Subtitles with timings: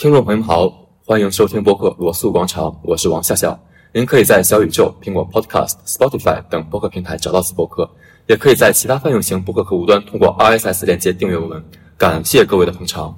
[0.00, 0.72] 听众朋友们好，
[1.04, 3.60] 欢迎收听播客罗素广场，我是王笑笑。
[3.92, 7.86] 您可以在小宇宙、苹果 Podcast、Spotify 等播客平台找到此播客，
[8.26, 11.62] 也可以在其他泛用型播客客户端通过 RSS 链接订阅我们。
[11.98, 13.14] 感谢各位的捧场。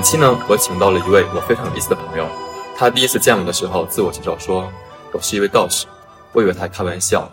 [0.00, 2.26] 本期呢，我请到了一位我非常有意思的朋友。
[2.74, 4.66] 他第一次见我的时候，自我介绍说
[5.12, 5.86] 我是一位道士，
[6.32, 7.30] 我以为他开玩笑。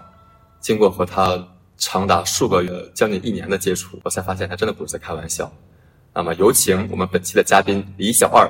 [0.60, 1.42] 经过和他
[1.78, 5.50] 长达数个月、将近一年的接触，我才发现他真的不是在开玩笑。
[6.14, 8.46] 那么，有请我们本期的嘉宾李小二。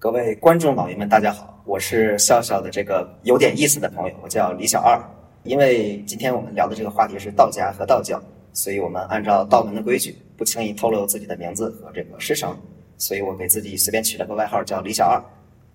[0.00, 5.00] 各位观众老爷们，大家好，我是笑笑的这个有点意思的朋友，我叫李小二。
[5.44, 8.20] 因为今天我们聊的这个话题是道家和道教，
[8.52, 12.56] 所以我们按照道门的规矩，不轻易透露自己的名字和这个师承。
[13.02, 15.20] 所以我给自己随便取了个外号叫李小二。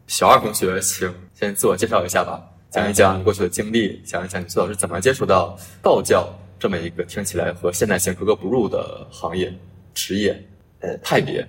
[0.08, 9.53] 小二同学，请先自我介绍一下吧，讲一讲你过去的经历，讲一讲你最早是怎么接触到道教这么一个听起来和现代性格格不入的行业、
[9.94, 10.42] 职业、
[10.80, 11.45] 呃派别、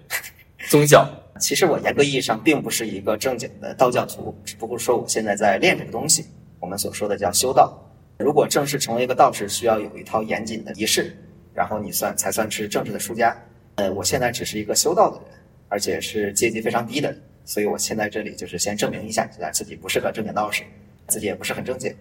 [0.68, 1.08] 宗教。
[1.38, 6.26] 其实我严格意义上并不是一个正经的道教徒，只不过说我现在在练这个东西。
[6.58, 7.80] 我们所说的叫修道。
[8.18, 11.16] 如果正式成为一个道士，需要有一套严谨的仪式，
[11.54, 13.40] 然后你算才算是正式的出家。
[13.76, 15.38] 呃，我现在只是一个修道的人。
[15.69, 20.62] 而且是阶级非常低的，所以我现在这里就是先证明一下，自己不是个正经道士，
[21.06, 21.94] 自己也不是很正经。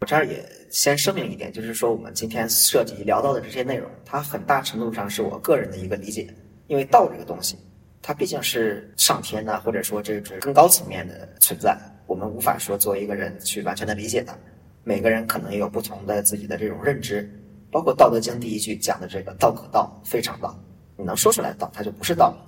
[0.00, 6.28] 我这儿也先声明一点，就是说我们今天涉及聊到的这些内容，它很大程度上是我个人的一个理解。
[6.68, 7.56] 因为道这个东西，
[8.02, 14.36] 它毕竟是上天呐，或者说这种更高层面的存在，我们无法说作为一个人去完全的理解它。
[14.84, 17.28] 每个人可能也有不同的自己的这种认知，
[17.70, 20.56] 包括《道德经》第一句讲的这个“道可道，非常道”，
[20.96, 22.47] 你能说出来道，它就不是道了。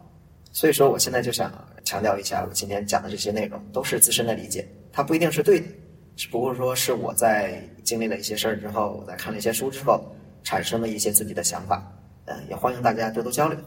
[0.53, 1.53] 所以说，我现在就想
[1.85, 5.67] 强调一下，我今天讲的这些内容都是自身的理解，它不一定是对的，
[6.17, 10.05] 只不过说是我在经历了一些事儿之后，我在看了一些书之后，
[10.43, 11.81] 产生了一些自己的想法。
[12.27, 13.59] 嗯，也欢迎大家多多交流。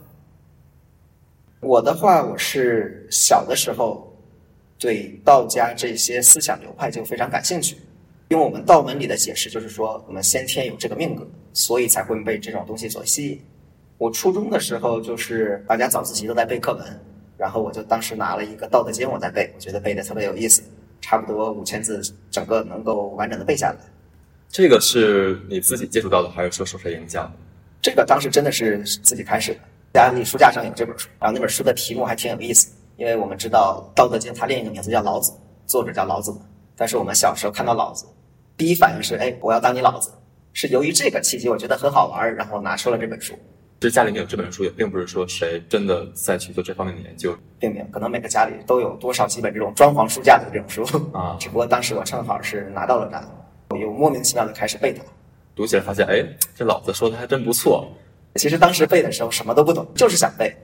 [1.62, 4.14] 我的话，我是小的时候
[4.78, 7.78] 对道家这些思想流派就非常感兴趣，
[8.28, 13.42] 因为我们道门里的解释，就是说我们先天有这个命格，所以才会被这种东西所吸引。
[13.98, 16.86] 我初中的时候，就是大家早自习都在背课文，
[17.38, 20.62] 然后我就当时拿了一个《道德经》，我在背，我觉得背的特别有意思，
[21.00, 23.78] 差不多五千字，整个能够完整的背下来。
[24.50, 27.32] 这个是你自己接触到的，还是说受谁影响？
[27.82, 29.60] 这个当时真的是自己开始的。
[29.94, 35.32] 家里书架上有这本书，然后那本书的题目还挺有意思，因为我们知道《道德经》它另一个名字叫老子，
[35.66, 36.40] 作者叫老子嘛。
[36.76, 38.06] 但是我们小时候看到老子，
[38.58, 40.12] 第一反应是，哎，我要当你老子。
[40.54, 43.34] 是由于这个契机，我觉得很好玩，然后拿出了这本书。
[43.84, 47.86] 其实家里面有这本书，也并不是说谁真的在去做这方面的研究，并没有。
[47.92, 51.36] 可能每个家里都有多少几本这种装潢书架的这种书啊。
[51.38, 53.22] 只不过当时我正好是拿到了它，
[53.72, 55.04] 我又莫名其妙的开始背它，
[55.54, 57.86] 读起来发现，哎，这老子说的还真不错。
[58.36, 60.56] 其实当时背的时候什么都不懂，就是想背。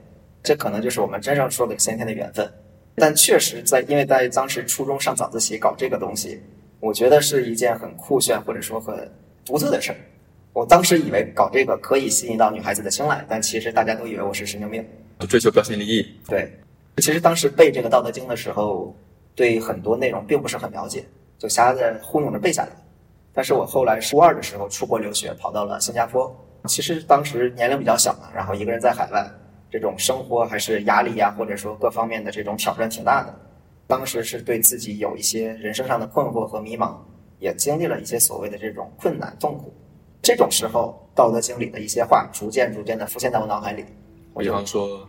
[0.42, 2.50] 这可能就是我们真正说的先天的缘分。
[2.96, 6.40] 但确实在，因为在当时初中上早自习搞这个东西，
[6.80, 8.96] 我觉得是一件很酷炫或者说很
[9.44, 9.96] 独特的事儿。
[10.52, 14.84] 我当时以为搞这个可以吸引到女孩子的青睐，但其实大家都以为我是神经病，
[15.28, 16.04] 追求标新立异。
[16.26, 16.52] 对，
[16.96, 18.94] 其实当时背这个《道德经》的时候，
[19.36, 21.04] 对很多内容并不是很了解，
[21.38, 22.70] 就瞎在糊弄着背下来。
[23.32, 26.34] 但是我后来初二的时候出国留学，跑到了新加坡。
[26.66, 29.24] 其实当时年龄比较小嘛，然后一个人在海外，
[29.70, 33.32] 这种生活还是压力呀，或者说各方面的这种挑战挺大的。
[33.86, 36.96] 当时是对自己有一些人生上的困惑和迷茫，
[37.38, 39.72] 也经历了一些所谓的这种困难痛苦。
[40.30, 43.84] 这种时候，《道德经》里的一些话逐渐、逐渐的浮现在我脑海里。
[44.32, 45.04] 我比方说，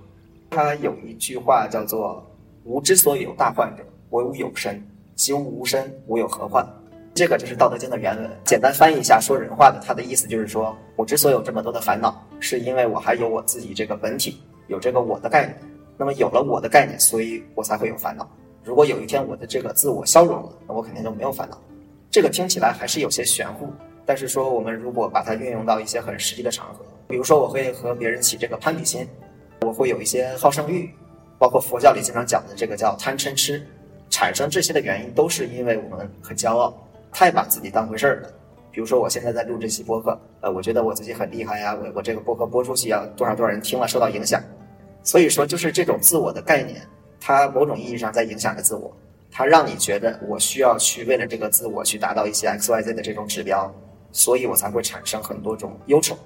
[0.50, 2.26] 他有一句话叫做
[2.66, 4.82] “吾之所以有大患者，唯吾有身；
[5.14, 6.68] 即吾无身，吾有何患？”
[7.14, 8.28] 这个就是《道德经》的原文。
[8.44, 15.56] 简单翻译一下，说人话的，他的意思就是说，我之所以有这么多的烦恼，是因为我还有我自己这个本体，有这个我的概念。
[16.00, 18.28] 那么有了我的概念，所以我才会有烦恼。
[18.64, 21.62] 如果有一天我的这个自我消融了，那我肯定就没有烦恼。
[22.10, 23.72] 这个听起来还是有些玄乎。
[24.12, 29.08] 但是说，我们如果把它运用到一些很实际的场合，比如说我会和别人起这个攀比心，
[29.62, 30.92] 我会有一些好胜欲，
[31.40, 33.66] 包括佛教里经常讲的这个叫贪嗔痴，
[34.10, 36.78] 产生这些的原因都是因为我们很骄傲，
[37.10, 38.30] 太把自己当回事儿了。
[38.70, 44.44] 比如说我现在在录这期播客，呃，我觉得我自己很厉害呀，我我这个播客播出去要多少多少人听了受到影响，
[45.04, 46.82] 所以说，就是这种自我的概念，
[47.18, 48.94] 它某种意义上在影响着自我，
[49.32, 53.74] 它让你觉得我需要去为了这个自我去达到一些 X Y Z 的这种指标，
[54.12, 56.18] 所以我才会产生很多种忧愁。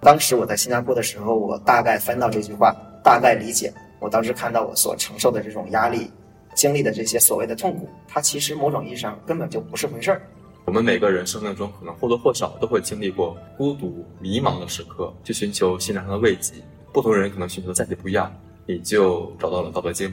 [0.00, 2.74] 当时我在新加坡的时候，我大概翻到这句话，
[3.04, 3.72] 大概理解。
[4.00, 6.10] 我当时看到我所承受的这种压力，
[6.54, 10.22] 经历的这些所谓的痛苦，它其实某种意义上根本就不是回事儿。
[10.64, 16.54] 我们每个人生命中可能或多或少都会经历过孤独、迷茫的时刻，去寻求心灵上的慰藉。
[16.92, 18.32] 不同人可能寻求的载体不一样，
[18.66, 20.08] 你就找到了《道德经》，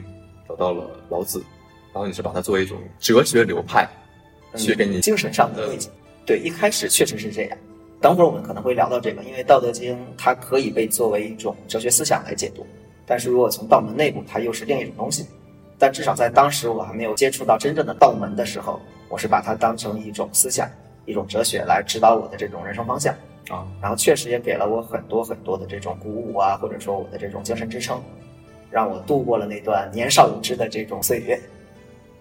[0.48, 1.44] 找到了老子，
[1.92, 3.88] 然后你是把它作为一种哲学流派，
[4.56, 5.90] 去给你精神上的慰藉。
[6.30, 7.58] 对，一开始确实是这样。
[8.00, 12.64] 等会儿我们可能会聊到这个，因为《道德经》它可以被作为一种哲学思想来解读，
[13.04, 15.26] 但是如果从道门内部，它又是另一种东西。
[15.76, 18.78] 但至少在当时我还没有接触到真正的道门的时候，
[19.08, 20.70] 我是把它当成一种思想、
[21.04, 23.12] 一种哲学来指导我的这种人生方向。
[23.48, 28.00] 啊，然后确实也给了我很多很多的这种鼓舞啊，或者说我的这种精神支撑，
[28.70, 31.36] 让我度过了那段年少无知的这种岁月。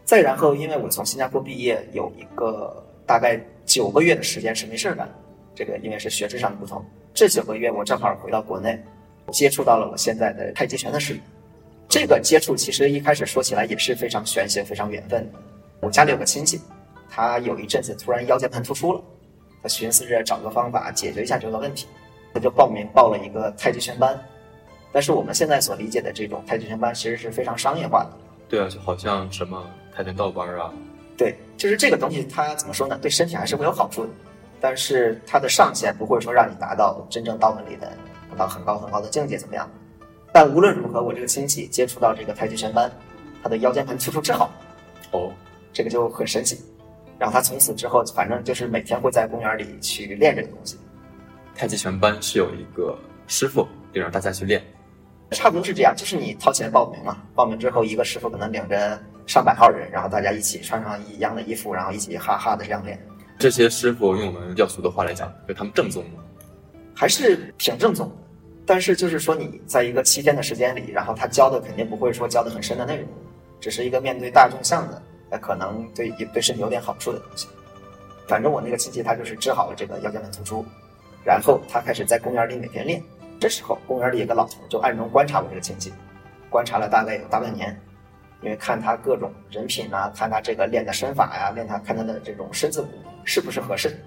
[0.04, 5.10] 再然后，因为我从新加坡毕业，有一个大概九个月的时间是没事干，
[5.56, 8.80] 这个因为是学制上的不同，这九个月我正好回到国内，
[9.32, 11.20] 接触到了我现在的太极拳的事业。
[11.88, 15.40] 这个接触其实一开始说起来也是非常玄学、非常缘分的。
[15.82, 16.62] 我家里有个亲戚，
[17.10, 19.02] 他有一阵子突然腰间盘突出了。
[19.64, 21.88] 他寻思着找个方法解决一下这个问题，
[22.32, 24.16] 他就报名报了一个太极拳班。
[24.92, 28.12] 但是我们现在所理解的这种太极拳班，其实是非常商业化的。
[28.48, 30.72] 对啊，就好像什么跆拳道班啊。
[31.20, 32.98] 对，就是这个东西，它怎么说呢？
[33.02, 34.10] 对身体还是会有好处的，
[34.62, 37.92] 但是它的上限不会说让你达到真正道门里的
[38.38, 39.70] 到很高很高的境界怎么样？
[40.32, 42.90] 但无论如何，我这个亲戚接触到这个太极拳班，
[43.44, 44.50] 他的腰间盘突出治好。
[45.12, 45.30] 哦，
[45.74, 46.58] 这个就很神奇。
[47.18, 50.78] 然后他从此之后，反正就是每天会在公园里去练这个东西。
[51.54, 54.64] 太极拳班是有一个师傅领着大家去练，
[55.32, 55.94] 差不多是这样。
[55.98, 58.98] 就是你掏钱报名嘛，报名之后一个师傅可能领着
[59.30, 63.00] 上百号人，然后大家一起穿上一样的衣服，然后一起哈哈的这样练。
[63.38, 66.24] 这些师傅用我们要俗的话来讲，就他们正宗吗？
[66.96, 68.12] 还是挺正宗，
[68.66, 73.08] 但是就是说你在一个七天的时间里，然后他教的肯定不会说教的很深的内容，
[73.60, 75.00] 只是一个面对大众向的。
[75.30, 77.48] 那可能对对身体有点好处的东西，
[78.28, 80.66] 反正我那个亲戚他就是治好了这个腰间盘突出，
[81.24, 83.00] 然后他开始在公园里每天练。
[83.40, 85.94] 这时候公园里有个老头就暗中观察我这个亲戚，
[86.50, 87.80] 观察了大概有大半年，
[88.42, 92.88] 因为看他各种人品啊，看他这个练的身法呀，练他看他的这种身子骨
[93.26, 93.98] 是不是合适，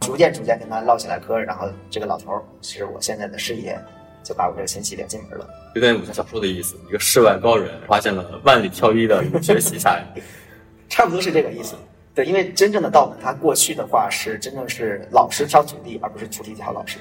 [0.00, 3.78] 逐渐逐渐跟他唠起来嗑，然后这个老头是我现在的师爷，
[4.24, 5.48] 就把我这个亲戚领进门了。
[5.74, 10.04] 有点武侠小说的意思，一个世外高人发现了万里挑一的学习才。
[10.88, 11.76] 差不多是这个意思，
[12.14, 16.98] 对，因为真正的道门，他过去的话是真正是老师挑徒弟，而不是徒弟挑老师。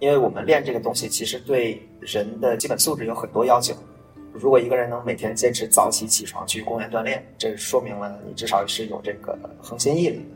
[0.00, 3.74] 因为我们练这个东西，其实对人的基本素质有很多要求。
[4.34, 10.26] 如果一个人能每天坚持早起起床去公园锻炼，这说明了你至少是有这个恒心毅力。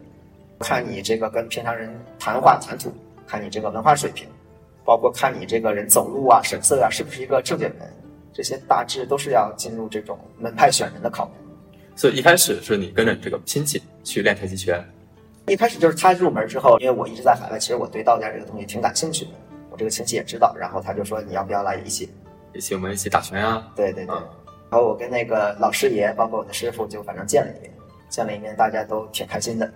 [0.60, 2.92] 看你这个跟平常人谈话谈吐，
[3.26, 4.28] 看你这个文化水平，
[4.84, 7.76] 包括看你这个人走路啊、神色啊，是不是一个正经人，
[8.32, 11.32] 这些大致都是要进入这种门派选人的考虑。
[11.96, 14.80] 所以一开始是你跟着这个亲戚去练太极拳，
[15.46, 19.30] 一开始就是他入门之后，因为我一直在海外，其实我对道家这个东西挺感兴趣的。
[19.70, 22.08] 我这个亲戚也知道，然后他就说你要不要来一起，
[22.58, 23.72] 一起我们一起打拳啊？
[23.76, 24.12] 对对对。
[24.69, 27.73] 然后我跟那个老师爷，包括我的师傅，就反正见了一面，
[28.09, 29.73] 见了一面，大家都挺开心的。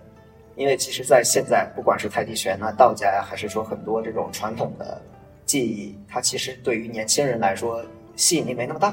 [0.56, 5.00] 因为其实，在现在，不管是太极拳啊、道家呀，还是说很多这种传统的
[5.46, 7.84] 技艺，它其实对于年轻人来说
[8.16, 8.92] 吸引力没那么大。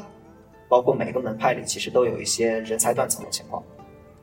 [0.70, 3.64] 包括每个门派里，其实都有一些人才断层的情况，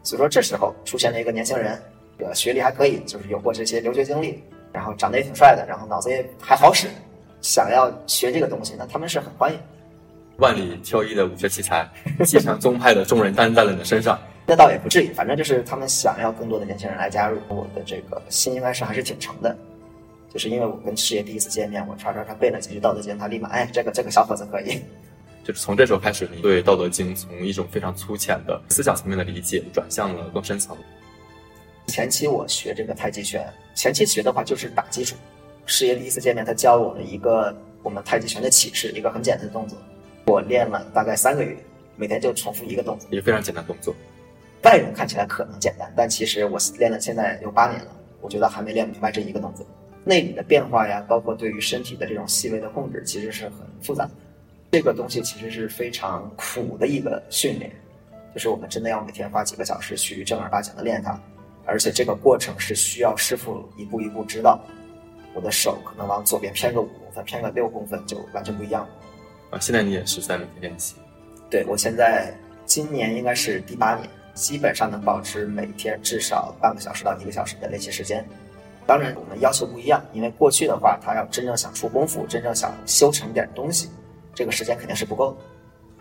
[0.04, 1.76] 所以说这时候出现了一个年轻人，
[2.20, 6.86] 呃，学历还可以，就是有过这些留学经历，然后长得也挺帅的，然后脑子也还好使，
[7.46, 9.58] 想要学这个东西呢，他们是很欢迎。
[10.38, 11.88] 万里挑一的武学奇才，
[12.24, 14.18] 继承宗派的众人担在了你的身上。
[14.44, 19.56] 那倒也不至于，反正就是他们想要更多的年轻人来加入，我的这个心应该是还是挺诚的。
[20.32, 24.82] 就是因为我跟师爷第一次见面，我唰唰唰背了几句《道德经》，他立马哎，这个这个小伙子可以。
[25.44, 30.76] 就是从这时候开始，你对《道德经》从一种非常粗浅的思想层面的理解，转向了更深层。
[31.86, 35.14] 前期我学这个太极拳，前期学的话就是打基础。
[35.66, 39.76] 师爷第一次见面，他教我了一个我们太极拳的起势，一个很简单的动作。
[40.26, 41.56] 我练了大概三个月，
[41.96, 43.92] 每天就重复一个动作，一个非常简单动作。
[44.62, 49.66] 外人看起来可能简单，但其实我练了现在有八年了，我觉得还没练明白这一个动作。
[50.04, 54.10] 内里的变化呀，包括对于身体的这种细微的控制，其实是很复杂的。
[54.70, 57.70] 这个东西其实是非常苦的一个训练，
[58.32, 61.20] 就是我们真的要每天花几个小时去正儿八经的练它，
[61.64, 64.60] 而且这个过程是需要师傅一步一步指导。
[65.36, 68.88] 我的手可能往左边偏个五公分，偏个六公分就完全不一样了。
[69.50, 70.96] 啊，现在你也是在每天练习。
[71.50, 78.26] 对我现在今年应该是第八年，基本上能保持每天至少半个小时到一个小时的练习时间。
[78.86, 83.90] 当然，我们要求不一样，因为过去的话，他要真正想出功夫，真正想修成点东西，
[84.34, 85.38] 这个时间肯定是不够的。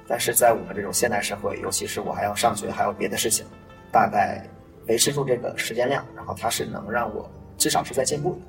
[0.07, 3.45] 但是在我们这种现代社会，尤其是我还要上学，还有别的事情，
[3.91, 4.47] 大概
[4.87, 8.39] 维持住这个时间量，然后它是能让我至少是在进步的。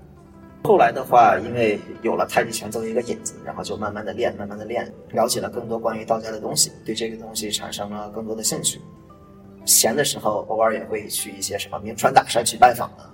[0.63, 8.81] 后来的话，因为有了太极拳作为一个引子，然后就慢慢的练，慢慢的练，了解了更多关于道家的东西，对这个东西产生了更多的兴趣。
[9.65, 13.05] 闲的时候，偶尔也会去一些什么名川大山去拜访呢。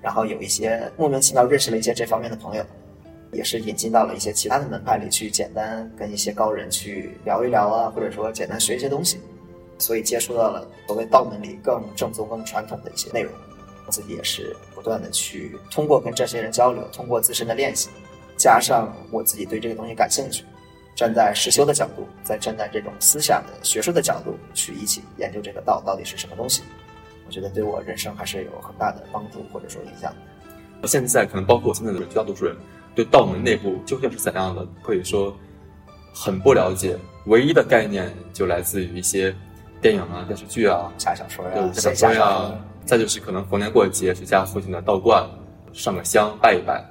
[0.00, 2.64] 然后有一些莫名其妙认识了一些这方面的朋友，
[3.30, 9.20] 也是引进到了一些其他的门派里去，简单跟一些高人去聊一聊啊，或者说简单学一些东西，
[9.78, 13.30] 所以接触到了所谓道门里更正宗、更传统的一些内容。
[13.90, 17.88] 自己也是不断的去通过跟这些人交流，通过自身的练习，
[18.36, 20.44] 加上我自己对这个东西感兴趣，
[20.96, 26.62] 站在实修的角度，再站在这种思想的学术的角度去一起研究这个道到底是什么东西。
[27.24, 30.12] 我觉得对我人生还是有很大的帮助或者说影响。
[30.84, 32.56] 现在可能包括我现在的绝大多数人，
[32.92, 35.32] 对道门内部究竟是怎样的，可以说
[36.12, 36.98] 很不了解。
[37.26, 39.32] 唯一的概念就来自于一些
[39.80, 45.24] 电影啊、电视剧啊、下小说呀、小说呀，再就是可能逢年过节去家附近的道观
[45.72, 46.84] 上个香拜一拜。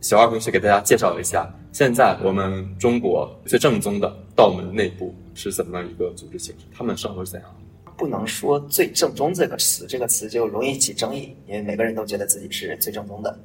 [0.00, 6.66] 小二同学给大家介绍一下，现在我们中国最正宗的道门内部是怎么样一个组织形式？
[6.76, 7.50] 他们生活是怎样？
[7.96, 13.38] 不能说最正宗这个词，这个词就容易起争议，因为每个人都觉得自己是最正宗的。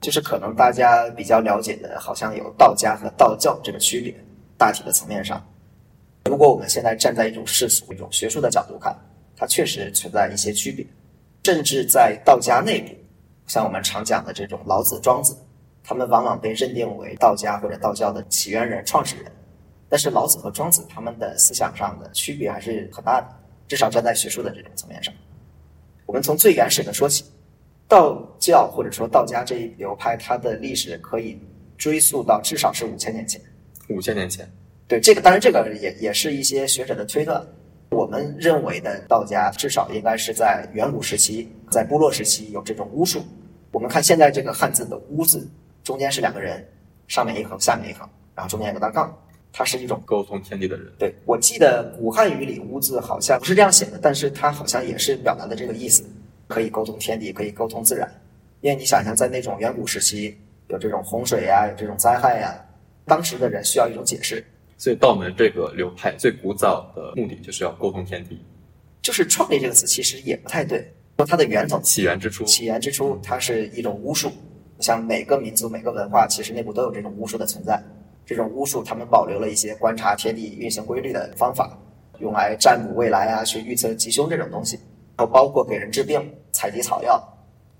[0.00, 4.14] 就是可能大家比较了解的，好像有道家和道教这个区别。
[4.58, 5.40] 大体的层面上，
[6.24, 8.94] 如果我们现在站在一种世俗、一种学术的角度看，
[9.36, 10.84] 它确实存在一些区别。
[11.44, 12.94] 甚至在道家内部，
[13.46, 15.36] 像我们常讲的这种老子、庄子，
[15.82, 19.32] 他们往往被认定为道家或者道教的起源人、创始人。
[19.88, 23.28] 但是老子和庄子他们的思想上的区别还是很大的。
[23.68, 25.14] 至少站在学术的这种层面上，
[26.04, 27.24] 我们从最原始的说起，
[27.88, 31.40] 道教或者说道家这一流派，它的历史可以
[31.78, 33.40] 追溯到至少是五千年前。
[33.88, 34.46] 五千年前，
[34.86, 37.42] 对这个，当然这个也也是一些学者的推断。
[37.92, 43.22] 我们认为的道家至少应该是在远古时期，在部落时期有这种巫术。
[43.70, 45.46] 我们看现在这个汉字的“巫”字，
[45.84, 46.66] 中间是两个人，
[47.06, 49.14] 上面一横，下面一横，然后中间有个大杠。
[49.52, 50.90] 它是一种沟通天地的人。
[50.98, 56.02] 对我记得古汉语里“巫”字好像不是这样写的，但是它好像也是表达的这个意思，
[56.48, 58.10] 可以沟通天地，可以沟通自然。
[58.62, 60.34] 因为你想想，在那种远古时期，
[60.68, 62.54] 有这种洪水呀，有这种灾害呀，
[63.04, 64.42] 当时的人需要一种解释。
[64.82, 68.44] 所以道门这个流派最古早的目的就是要沟通天地。
[69.00, 74.32] 就是创立这个词其实也不太对，说它的源头、起源之初、起源之初，它是一种巫术。
[74.80, 77.80] 像每个民族、每个文化，其实内部都有这种巫术的存在。
[78.26, 81.78] 这种巫术，他们保留了一些观察天地运行规律的方法，
[82.18, 84.80] 用来占卜未来啊，去预测吉凶这种东西，
[85.16, 86.20] 然后包括给人治病、
[86.50, 87.22] 采集草药，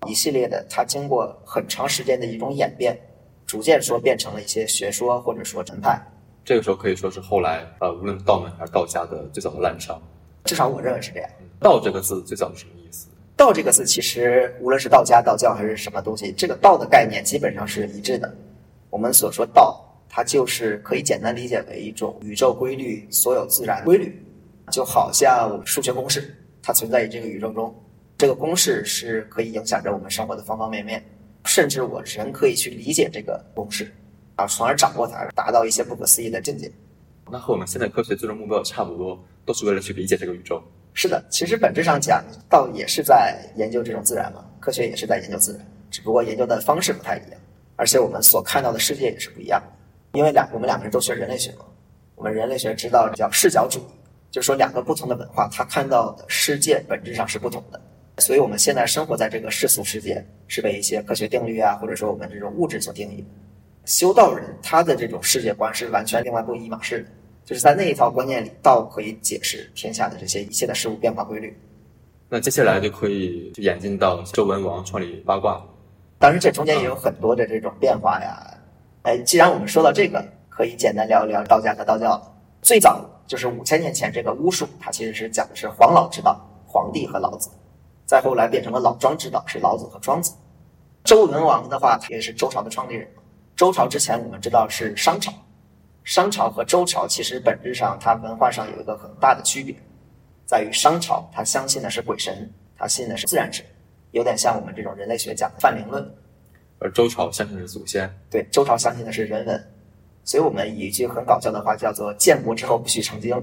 [0.07, 2.97] 一系列的，它经过很长时间的一种演变，
[3.45, 6.01] 逐渐说变成了一些学说或者说门派。
[6.45, 9.97] 这个时候可以说是后来呃，无论道门还是道家的最早的滥觞。
[10.45, 11.31] 至少我认为是这样。
[11.61, 13.09] 道这个字最早是什么意思？
[13.37, 18.33] 道这个字其实无论是道家、道教还是什么东西，这个道的概念基本上是一致的。
[18.91, 19.89] 我们所说道。
[20.15, 24.23] 它就是可以简单理解为一种宇宙规律，所有自然规律，
[24.71, 27.75] 就好像我们数学公式，它存在于这个宇宙中，
[28.19, 31.03] 这个公式是可以影响着我们生活的方方面面，
[31.47, 33.91] 甚至我人可以去理解这个公式，
[34.43, 36.71] 啊，从而掌握它，达到一些不可思议的境界。
[37.31, 40.61] 那和我们现在科学最终目标差不多，都是为了去理解这个宇宙。
[40.95, 47.41] 是的，其实本质上讲，倒也是在研究这种自然嘛，科学也是在研究自然，只不过研究的方式不太一样，
[47.77, 50.19] 而且我们所看到的世界也是不一样的。
[50.19, 51.65] 因为两我们两个人都学人类学嘛，
[52.17, 53.93] 我们人类学知道叫视角主义，
[54.31, 57.81] 就是说两个不同的文化，他看到的世界本质上是不同的。
[58.19, 63.25] 所以我们现在生活在这个世俗世界，是被一些科学定律啊，或者说我们这种物质所定义。
[63.85, 67.09] 修道人他的这种世界观是完全另外不一码事的，
[67.45, 71.57] 就是在那一套观念里，道可以解释天下的这些一切的事物变化规律。
[72.29, 75.63] 那接下来就可以演进到周文王创立八卦，
[76.19, 78.57] 当然这中间也有很多的这种变化呀。
[79.03, 82.21] 哎，既然我们说到这个，可以简单聊一聊道家和道教。
[82.63, 87.51] 最早就是五千年前，这个巫术它其实是讲的是黄老之道，黄帝和老子。
[88.07, 90.33] 再后来变成了老庄之道，是老子和庄子。
[91.03, 93.09] 周文王的话，他也是周朝的创立人。
[93.63, 95.33] 周朝之前我们知道是商朝，
[96.03, 99.73] 商朝和周朝其实本质上它文化上有一个很大的区别，
[100.45, 103.65] 在于商朝它相信的是鬼神，它信的是自然神，
[104.11, 106.05] 有点像我们这种人类学讲的泛灵论。
[106.81, 109.65] 而周朝相信的是祖先，对，周朝相信的是人文。
[110.25, 113.41] 所以我们以一句很搞笑的话叫做“建国之后不许成精”。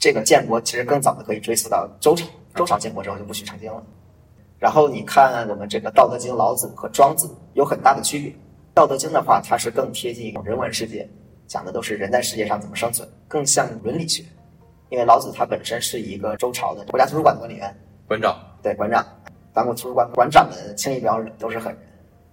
[0.00, 3.82] 这个建国其实更早的可以追溯到周朝，周朝建国之后就不许成精了。
[4.58, 8.30] 然后你看我们这个《道德经》，老子和庄子有很大的区别。
[8.78, 11.04] 《道德经》的话，它是更贴近一种人文世界，
[11.48, 14.22] 讲的都是人在世界上怎么生存，更像伦理学。
[14.88, 19.04] 因为老子他本身是一个周朝的国家图书馆的管理员，馆长，对馆长，
[19.52, 21.82] 当过图书馆馆长的轻易不要惹，都是狠人。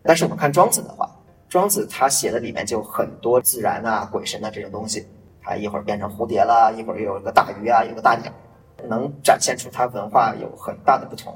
[0.04, 1.10] 但是我们看庄子的话，
[1.50, 5.04] 庄子他写的里面就很多自然啊、鬼神啊这种东西。
[5.42, 8.32] 他一会儿变成蝴蝶了，一会儿又有个大鱼啊，有个大鸟，
[8.88, 11.36] 能展现出他文化有很大的不同。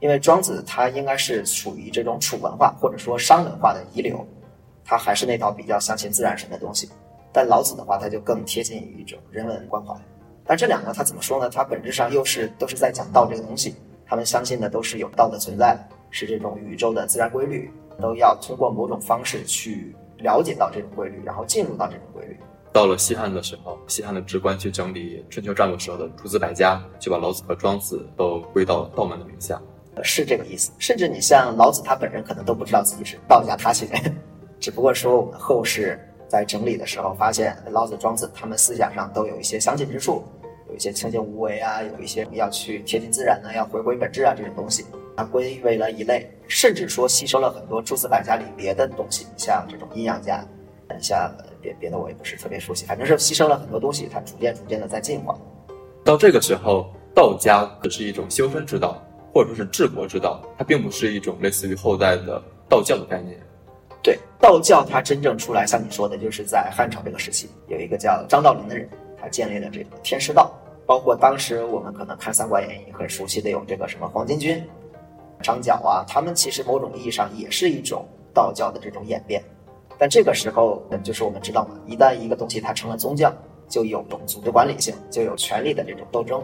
[0.00, 4.22] 因为庄子他应该是属于这种楚文化或者说商文化的遗留，
[4.90, 6.90] 他还是那套比较相信自然神的东西。
[7.32, 9.94] 但老子的话，他就更贴近于一种人文关怀。
[10.44, 11.48] 但这两个他怎么说呢？
[11.48, 13.76] 他本质上又是都是在讲道这个东西。
[14.04, 15.78] 他们相信的都是有道的存在，
[16.10, 17.70] 是这种宇宙的自然规律，
[18.00, 22.36] 都要通过某种方式去了解到这种规律，然后进入到这种规律。
[22.72, 29.62] 到了西汉的时候，西汉的职官去整理春秋战国时候的诸子百家，就把老子和庄子都归到道门的名下，
[30.02, 30.72] 是这个意思。
[30.78, 34.16] 甚至你像老子他本人可能都不知道自己是道家他起人，
[34.60, 35.98] 只不过说我们后世
[36.28, 40.22] 在整理的时候发现，老子、庄子他们思想上都有一些相近之处，
[40.68, 44.84] 有一些清净无为啊，有一些要去贴近自然呢，要回归本质啊这种东西，
[45.16, 50.44] 它归为了一类，甚至说吸收了很多诸子百家里别的东西，像这种阴阳家，
[51.00, 51.32] 像。
[51.62, 55.38] 别别的我也不是特别熟悉，反正是牺牲了很多东西，它逐渐逐渐的在进化。
[56.02, 58.96] 到这个时候，道家只是一种修身之道，
[59.30, 63.38] 或者说是治国之道，它并不是一种类似于后代的道教的概念。
[64.02, 68.88] 对，道教它真正出来，像你说的，就是在汉朝这个时期，有一个叫张道陵的人，
[69.20, 70.50] 他建立了这个天师道。
[70.86, 74.60] 包括当时我们可能看《三国演义》很熟悉的有这个什么黄巾军、
[75.40, 78.04] 张角啊，他们其实某种意义上也是一种
[78.34, 79.40] 道教的这种演变。
[79.96, 83.32] 但这个时候，就是我们知道嘛，一旦一个东西它成了宗教，
[83.68, 86.42] 就有种组织管理性，就有权力的这种斗争，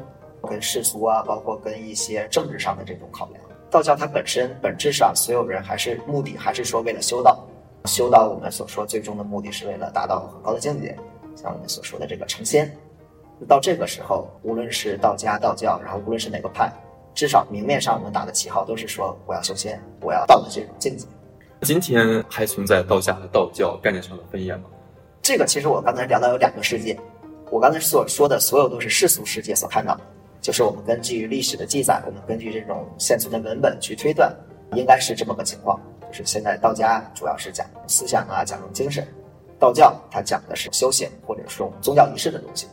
[0.48, 3.42] 跟世俗啊，包括跟一些政治上的这种考量。
[3.76, 7.47] 道教它本身本质上，所有人还是目的还是说为了修道，
[7.84, 10.97] 修道我们所说最终的目的是为了达到很高的境界，
[11.36, 12.75] 像我们所说的这个成仙。
[13.47, 16.73] 到这个时候，无论是道家、道教，然后无论是哪个派，
[17.15, 21.06] 至少明面上我们打的旗号都是说我要修仙，我要到的这种境界。
[21.60, 24.62] 今天还存在道家和道教概念上的分野吗？
[25.21, 26.99] 这个其实我刚才聊到有两个世界，
[27.50, 30.00] 我刚才所说的所有都是世俗世界所看到的，
[30.47, 34.32] 就是我们根据历史的记载，我们根据这种现存的文本去推断，
[34.75, 35.76] 应该是这么个情况。
[36.09, 39.02] 就是现在道家主要是讲思想啊，讲精神；
[39.59, 42.69] 道教它讲的是修行或者说宗教仪式的东西。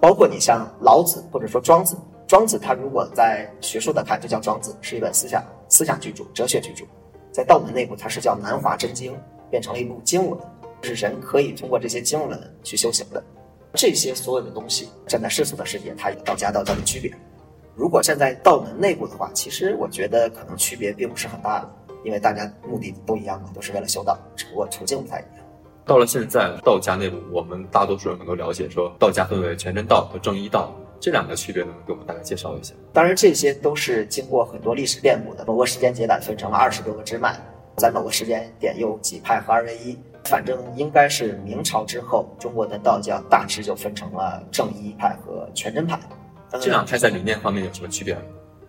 [0.00, 1.96] 包括你像老子或者说庄子，
[2.28, 6.84] 庄子他如果在学术的看，就叫庄子，是一本思想思想巨著、哲学巨著。
[7.32, 9.18] 在道门内部，它是叫南华真经，
[9.50, 10.38] 变成了一部经文，
[10.80, 13.20] 就是人可以通过这些经文去修行的。
[13.74, 17.12] 这些所有的东西，站在世俗的世界，它有道家道教的区别。
[17.76, 21.70] 如果站在道门内部的话，其实我觉得可能区别并不是很大的，
[22.04, 25.44] 因为大家目的都一样嘛，都是为了修道，只不过途径不太一样。
[25.86, 30.74] 到了现在，道家内部，我们大多数人能够了解，说道家分为全真道和正一道。
[31.00, 32.74] 这两个区别能给我们大概介绍一下？
[32.92, 35.42] 当然，这些都是经过很多历史变故的。
[35.46, 37.34] 某个时间节点分成了二十多个支脉，
[37.78, 39.98] 在某个时间点又几派合二为一。
[40.24, 45.98] 反正应该是明朝之后，中国的道教大致就分成了正一派和全真派。
[46.60, 48.16] 这两派在理念方面有什么区别？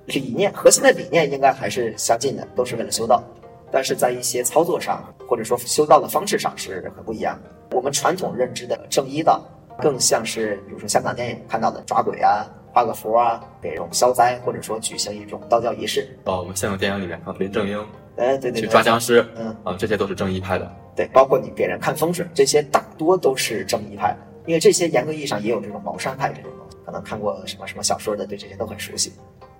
[0.06, 3.24] 理念核心的理念应该还是相近的，都是为了修道。
[3.72, 7.76] 但是在一些操作上，或者说修道的方式上是很不一样的。
[7.76, 9.42] 我们传统认知的正一道。
[9.80, 16.08] 更像是，比如说香港电影看到的抓鬼啊、画个符啊，给这种消灾，或者说举行一种道教仪式。
[16.26, 17.84] 哦，我们香港电影里面看林正英，
[18.22, 20.72] 哎，对对，去抓僵尸，嗯啊，这些都是正一派的。
[20.96, 29.12] 对，包括你给人看风水，这些大多都是正一派，因为这些严格意义上也有这种茅山派这种东西，可能看过什么什么小说的，对这些都很熟悉。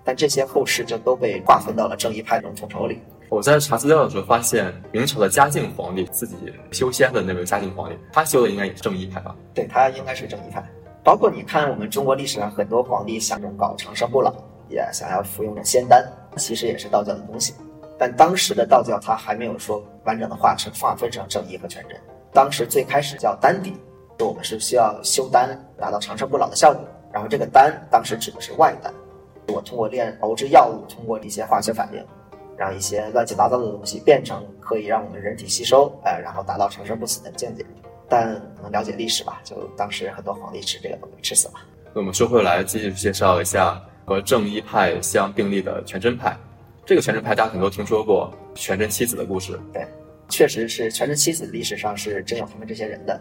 [0.04, 3.00] 但这些后世就都被划分到了正一派这种统筹里。
[3.28, 6.36] 我在查资料的时候发现，明朝的嘉靖皇帝自己
[6.70, 9.34] 修仙的那位嘉靖皇帝，他修的应该也是正一派吧？
[9.52, 10.62] 对他应该是正一派。
[11.02, 14.32] 包括你看我们中国历史上很多皇帝想着搞长生不老，
[14.68, 16.04] 也想要服用仙丹，
[16.36, 17.54] 其实也是道教的东西。
[18.02, 21.96] 但当时的道教它还没有说完整的划成划分成正一和全真。
[22.32, 23.74] 当时最开始叫丹底，
[24.18, 26.82] 我们是需要修丹达到长生不老的效果。
[27.12, 28.92] 然后这个丹当时指的是外丹，
[29.54, 32.04] 我通过炼熬制药物，通过一些化学反应。
[32.58, 37.64] 让一些乱七八糟的东西变成可以让我们人体吸收，呃，然后达到长生不死的境界。
[38.08, 41.54] 但能了解历史吧，就当时很多皇帝吃这个都被吃死了。
[41.94, 46.36] 那我们说回来，继续介绍一下和正一派相并立的全真派。
[46.84, 49.58] 这个全真派大家可能都听说过全真七子的故事。
[49.72, 49.86] 对，
[50.28, 53.20] 确实是全真七子历史上是真有他们这些人的。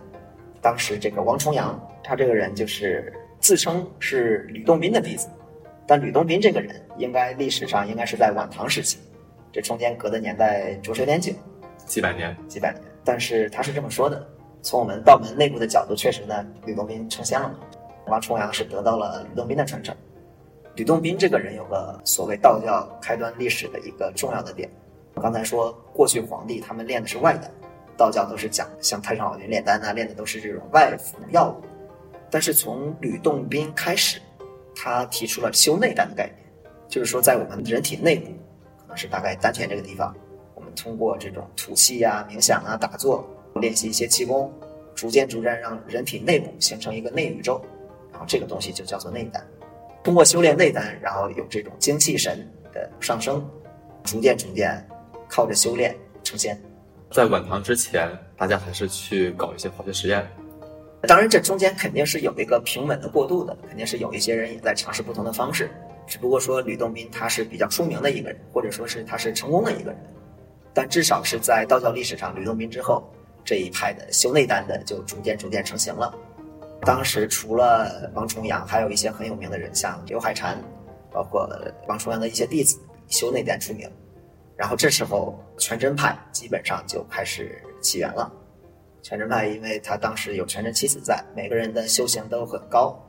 [0.62, 5.28] 当时这个王重阳，他这个人就是自称是吕洞宾的弟子，
[5.86, 8.98] 但吕洞宾这个人应该历史上应该是在晚唐时期，
[9.52, 11.32] 这中间隔的年代着实有点久，
[11.86, 12.82] 几百年，几百年。
[13.04, 14.28] 但是他是这么说的：
[14.62, 17.56] 从我们道门内部的角度，确实呢，吕洞宾成仙了嘛，
[18.08, 19.96] 王重阳是得到了吕洞宾的传承。
[20.76, 24.70] 吕洞宾这个人有个所谓道教开端历史的一个重要的点，
[25.22, 27.52] 刚才说过去皇帝他们练的是外丹，
[27.98, 31.62] 道教都是讲像太上老君炼丹啊，练的都是这种外服药物，
[32.30, 34.22] 但是从吕洞宾开始，
[34.74, 36.38] 他提出了修内丹的概念，
[36.88, 38.32] 就是说在我们人体内部，
[38.80, 40.16] 可能是大概丹田这个地方，
[40.56, 44.52] 我们通过这种吐气啊、冥想啊、打坐，练习一些气功，
[44.96, 47.62] 逐渐逐渐让人体内部形成一个内宇宙，
[48.10, 49.46] 然后这个东西就叫做内丹。
[50.04, 53.48] 通过修炼内丹，然后有这种精气神的上升，
[54.04, 54.84] 逐渐逐渐
[55.30, 56.60] 靠着修炼成仙。
[57.12, 60.28] 在晚唐之前，大家还是去搞一些化学实验。
[61.08, 65.70] 当然，这中间肯定是有一个平稳的过渡的，肯定是有一些人也在尝试不同的方式。
[66.08, 70.00] 只不过说吕洞宾他是比较出名的一个人，或者说是他是成功的一个人。
[70.74, 73.04] 但至少是在道教历史上，吕洞宾之后
[73.44, 76.14] 这一派的修内丹的就逐渐逐渐成型了。
[76.84, 80.58] 当时除了王重阳，还有一些很有名的人，像刘海蟾，
[81.12, 81.48] 包括
[81.88, 83.88] 王重阳的一些弟子，以修内丹出名。
[84.58, 88.32] 然后这时候全真派基本上就开始起源了。
[89.04, 93.00] 全真派因为他当时有全真七子在，每个人的修行都很高，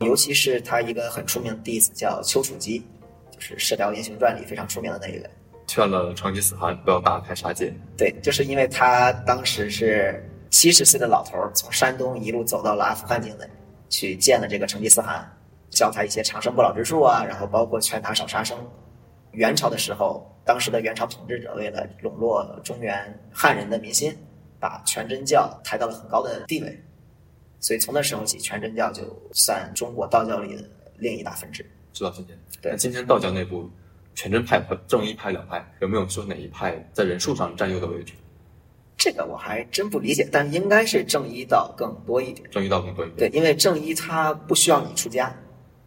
[0.00, 2.86] 尤其是他一个很出名的弟子叫丘处机，
[3.30, 5.30] 就是《射雕英雄传》里非常出名的那一位。
[5.66, 7.72] 劝了成吉思汗不要大开杀戒。
[7.98, 10.26] 对，就是因为他当时是。
[10.50, 13.48] 七十岁的老头儿从山东一路走到了阿富汗境内，
[13.88, 15.26] 去见了这个成吉思汗，
[15.70, 18.58] 教他一些长生不老之术啊，然后包括劝他少杀生。
[19.30, 24.12] 元朝的时候，当时的元朝统治者为了笼络中原汉人的民心，
[24.58, 26.82] 把全真教抬到了很高的地位，
[27.60, 30.64] 所以从那时候起，全真教就算中国道教里的
[30.98, 31.64] 另一大分支。
[31.92, 33.70] 直到今天，对，今天道教内部，
[34.16, 38.14] 全真派和正一派两派有没有说哪一派在人数上占优的位置？
[39.00, 42.46] 这个我还真不理解，但应该是正一道更多一点。
[42.50, 43.30] 正一道更多一点。
[43.30, 45.34] 对，因为正一它不需要你出家，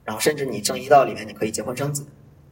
[0.04, 2.04] 然后甚至你正一道里面你可以结婚生子。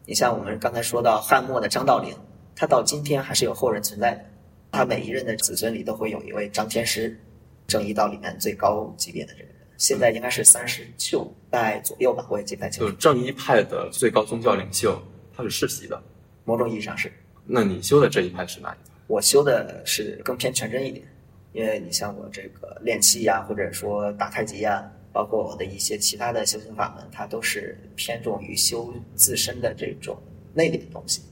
[0.06, 2.16] 你像我们刚才说到汉末的张道陵，
[2.56, 4.24] 他到今天还是有后人存在的。
[4.72, 7.20] 他每一任的子孙里都会有一位张天师，
[7.66, 12.86] 正一道里面最高级别的这个人，现在应该是三十九代左右吧，我也记不太清。
[12.86, 15.02] 就正一派的最高宗教领袖，
[15.36, 16.00] 他是世袭的，
[16.46, 17.12] 某种意义上是。
[17.46, 18.91] 那你修的这一派是哪一派？
[19.12, 21.06] 我修的是更偏全真一点，
[21.52, 30.18] 因为你像我这个练气呀，或者说打太极呀，包括我的一些其他的修行法门，它都是偏重于修自身的这种
[30.54, 31.24] 内里的东西。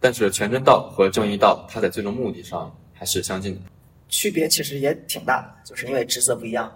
[0.00, 3.60] 但是全真道和正一道，它在最终目的上还是相近的。
[4.08, 6.74] 区别其实也挺大的，就是因为职责不一样。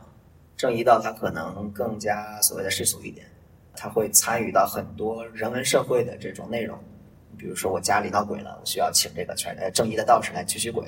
[0.59, 3.27] 正一道它可能更加所谓的世俗一点，
[3.75, 6.79] 它会参与到很多人文社会的这种内容。
[7.39, 10.85] 比如说我家里闹鬼了，我需要请这个全呃正义的道士来驱驱鬼，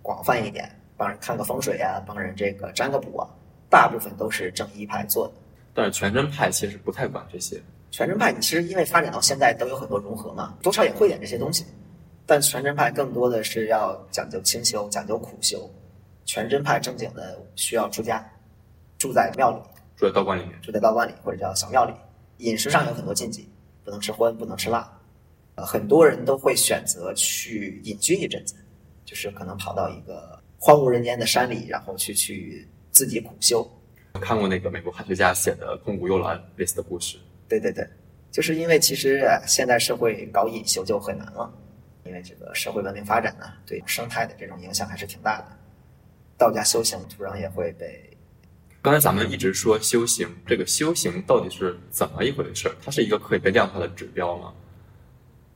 [0.00, 3.28] 广泛一点，帮人看个风水啊，帮人这个占个卜啊，
[3.68, 5.34] 大部分都是正一派做的。
[5.74, 7.60] 但是全真派其实不太管这些。
[7.90, 11.66] 全真派你其实因为发展到现在都有很多融合嘛，多少也会点这些东西。
[12.24, 15.70] 但全真派更多的是要讲究清修，讲究苦修。
[16.24, 18.24] 全真派正经的需要出家，
[18.96, 19.58] 住在庙里，
[19.96, 21.92] 住在道观里面，住在道观里或者叫小庙里，
[22.38, 23.50] 饮食上有很多禁忌，
[23.84, 24.90] 不能吃荤，不能吃辣。
[25.64, 28.54] 很多人都会选择去隐居一阵子，
[29.04, 33.68] 就是可能跑到一个荒无人烟的山里，然后去去自己苦修。
[34.20, 37.18] 看过那个美国汉学家写的《空谷幽兰》类似的故事。
[37.48, 37.86] 对对对，
[38.30, 41.52] 就是因为其实现代社会搞隐修就很难了，
[42.04, 45.46] 因为这个社会文明发展呢，对生态的这种影响还是挺大的。
[46.36, 48.08] 道家修行土壤也会被。
[48.80, 52.70] 刚才咱们一直说修行，这个修行到底是怎么一回事？
[52.84, 54.52] 它是一个可以被量化的指标吗？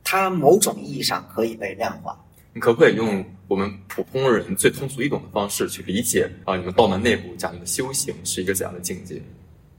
[0.09, 2.17] 它某种意义上可以被量化。
[2.53, 6.57] 你可不可以用我们普通人最通俗易懂的方式去理解啊？
[6.57, 9.21] 你们道门内部讲的修行是一个怎样的境界？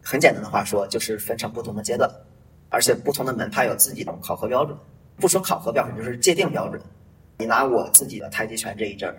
[0.02, 2.12] 很简单的话说，就是分成不同的阶段，
[2.70, 4.78] 而且不同的门派有自己的考核标准。
[5.16, 6.82] 不说考核标准，就是界定标准。
[7.38, 9.16] 你拿我自己的太极拳这一阵儿，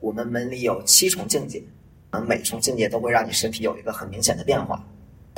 [0.00, 1.62] 我们门里有七重境界，
[2.10, 4.84] 嗯，每重境界都会让你身体有一个很明显的变化。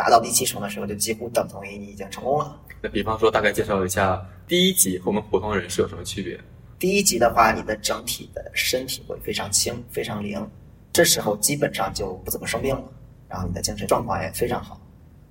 [0.00, 2.58] 达到第七重的时候，就几乎等同于你已经成功了。
[2.80, 6.40] 那比方说，大概介绍一下第一级和我们普通人是有什么区别？
[6.78, 10.42] 第一级的话，你的整体的身体会非常轻、非常灵，
[10.90, 12.82] 这时候基本上就不怎么生病了，
[13.28, 14.80] 然后你的精神状况也非常好。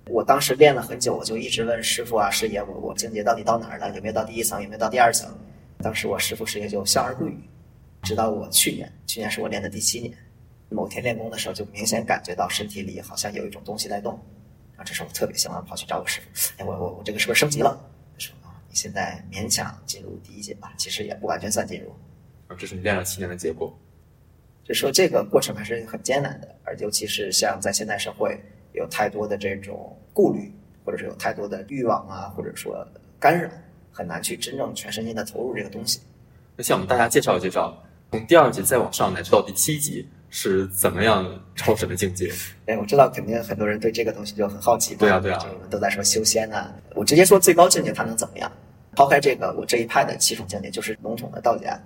[0.06, 3.90] 我当时练了很久，我就一直问师傅啊、师爷，我我境界到底到哪儿了？
[3.96, 4.62] 有没有到第一层？
[4.62, 5.28] 有没有到第二层？
[5.80, 7.36] 当时我师傅师爷就笑而不语。
[8.04, 10.14] 直到我去年，去年是我练的第七年，
[10.70, 14.20] 某天练功的时候，就明显感觉到身体里好像有一种东西在动。
[14.80, 17.78] 啊，这时候我特别兴奋，跑去找我师傅，哎，我我我这个是不是升级了？
[18.14, 21.94] 他说啊，你现在勉强进入第一阶吧，其实也不完全算进入。
[22.48, 23.78] 啊，这是你练了七年的结果。
[24.64, 28.40] 就说这个过程还是很艰难的，而尤其是像在现代社会，
[28.72, 30.54] 有太多的这种顾虑，
[30.86, 32.88] 或者是有太多的欲望啊，或者说
[33.20, 33.50] 干扰，
[33.92, 36.00] 很难去真正全身心的投入这个东西。
[36.56, 37.78] 那向我们大家介绍介绍，
[38.12, 42.32] 从第二级再往上乃至到第七级是怎么样超神的境界？
[42.68, 44.96] 哎，我知道肯定很多人对这个东西就很好奇。
[44.96, 48.52] 对啊，对啊，我们都在说修仙呐，我直接说最高境界它能怎么样？
[48.96, 51.80] 抛开这个，我这一派的七种境界就是笼统的道家。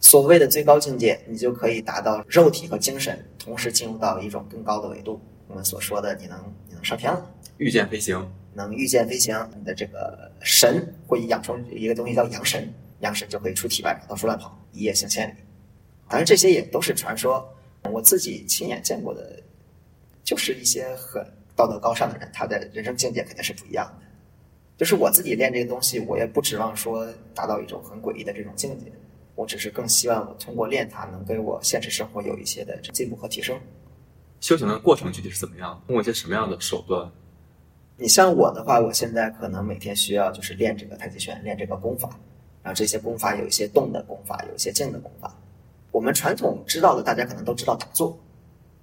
[0.00, 5.20] 所谓的最高境界，你就可以达到肉体和精神同时进入到一种更高的维度。
[5.46, 7.24] 我们所说的，你能你能上天了，
[7.58, 15.34] 御剑飞行，能御剑飞行，你的这个神会养成一个东西叫阳神，阳神就可以出体外到处乱跑，一夜行千里。
[16.08, 17.48] 当然，这些也都是传说，
[17.90, 19.42] 我自己亲眼见过的，
[20.22, 21.24] 就是一些很
[21.56, 24.06] 道德高尚的人，他的人生境界肯定是不一样的。
[24.78, 28.90] 就是我自己练这个东西，我也不指望说达到一种很诡异的这种境界。
[29.34, 33.58] 我只是更希望我通过练它，能给我现实生活有一些的进步和提升。
[34.40, 35.80] 修行的过程具体是怎么样？
[35.86, 37.10] 通过一些什么样的手段？
[37.96, 42.08] 你像我的话，我现在可能每天需要就是练这个太极拳，练这个功法。
[42.62, 45.36] 然后这些功法有一些动的功法，有一些静的功法。
[45.92, 48.18] 我们传统知道的，大家可能都知道打坐。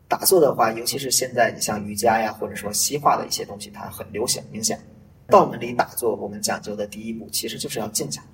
[0.07, 4.79] 打坐的话，尤其是现在你像瑜伽呀，或者说西化的一些东西，它很流行明显。
[5.27, 8.27] 道门里打坐，我们讲究的第一步其实就是要静下来。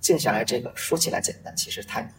[0.00, 2.12] 静下来，这个说起来简单，其实太难。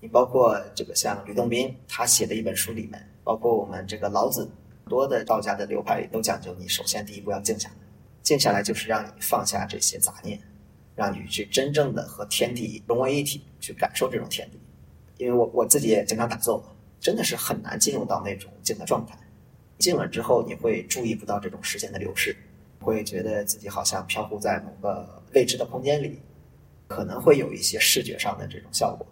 [0.00, 4.50] 你包括这个像吕洞宾他写的一本书里面，包括我们这个老子，
[4.88, 7.74] 多的道家的流派里都讲究，你首先第一步要静下来。
[8.22, 10.38] 静下来就是让你放下这些杂念，
[10.94, 14.58] 让你去真正的和天地融为一体，去感受这种天地。
[15.24, 16.64] 因为我我自己也经常打坐嘛，
[17.00, 19.18] 真的是很难进入到那种静的状态。
[19.78, 22.36] 静了之后，你会注意不到这种时间的流逝，
[22.78, 26.20] 会觉得自己好像飘忽在某个未知的空间里。
[26.86, 29.06] 可能会有一些视觉上的这种效果，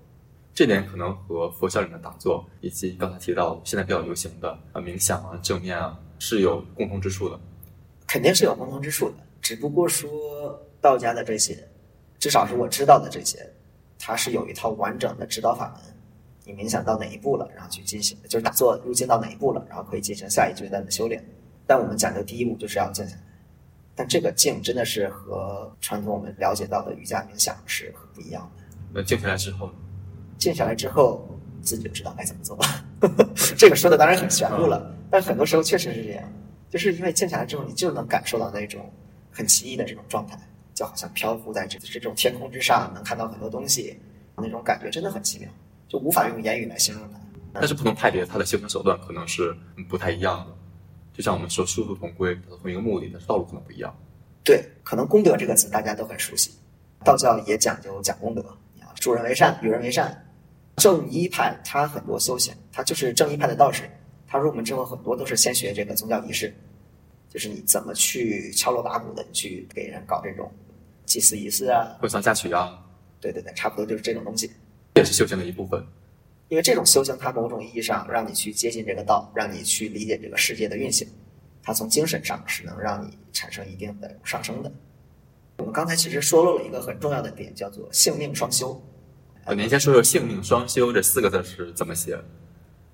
[0.52, 7.40] 这点可能和佛教里的打坐以及刚才提到现在比较流行的啊冥想啊正念啊是有共同之处的，
[8.06, 9.14] 肯定是有共同之处的。
[9.40, 10.10] 只不过说
[10.82, 11.66] 道家的这些，
[12.18, 13.50] 至少是我知道的这些，
[13.98, 15.91] 它是有一套完整的指导法门。
[16.44, 21.24] 你冥想到哪一步了，然后去进行，就是打坐入境到哪一步了，然后可以进行下一阶段的修炼。
[21.66, 23.22] 但我们讲究第一步就是要静下来。
[23.94, 28.64] 但这个静真的是和传统我们了解到的瑜伽冥想是很不一样的。
[28.92, 29.70] 那静下来之后，
[30.38, 31.28] 静下来之后
[31.60, 32.84] 自己就知道该怎么做了。
[33.56, 36.24] 这个说的当然很玄乎了，但很多时候确实是这样，
[36.70, 38.90] 就是因为静下来之后，你就能感受到那种
[39.30, 40.38] 很奇异的这种状态，
[40.74, 43.98] 就好像漂浮在这这种天空之上，能看到很多东西，
[44.36, 45.48] 那种感觉真的很奇妙，
[45.92, 47.20] 就无法用言语来形容它。
[47.52, 49.54] 但是不同派别它的修行手段可能是
[49.86, 50.56] 不太一样的。
[51.12, 53.94] 就像我们说殊途同归，它同一个目的，但是道路可能不一样。
[54.42, 56.52] 对，可能功德这个词大家都很熟悉，
[57.04, 58.42] 道教也讲究讲功德，
[58.74, 60.26] 你要助人为善，与人为善。
[60.76, 63.82] 正一派他很多修行，他就是正一派的道士，
[64.26, 66.54] 他入门之后很多都是先学这个宗教仪式，
[67.28, 70.50] 就是你怎么去敲锣打鼓的去给人搞这种
[71.04, 72.82] 祭祀仪式啊，婚丧嫁娶啊。
[73.20, 74.50] 对对对，差不多就是这种东西，
[74.94, 75.84] 也是修行的一部分。
[76.48, 81.08] 因为这种修行，它某种意义上让你去接近这个道，让你去理解这个世界的运行，
[81.62, 84.70] 它从精神上是能让你产生一定的上升的。
[85.58, 88.82] 我们刚才其实说漏了一个很重要的点，叫做性命双修。
[89.44, 92.18] 呃，您先说说“性命双修”这四个字是怎么写？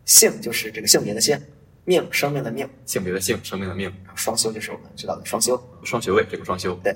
[0.04, 1.38] 性就是这个性别的性，
[1.84, 3.92] 命生命的命，性别的性，生命的命。
[4.14, 6.78] 双修就是我们知道的双修，双学位这个双修。
[6.82, 6.94] 对，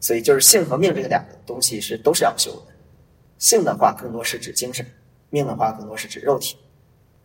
[0.00, 2.72] 所以就是性和命这个两个东西是都是要修的。
[3.38, 4.84] 性的话，更多是指精神。
[5.30, 6.56] 命的话更多是指肉体，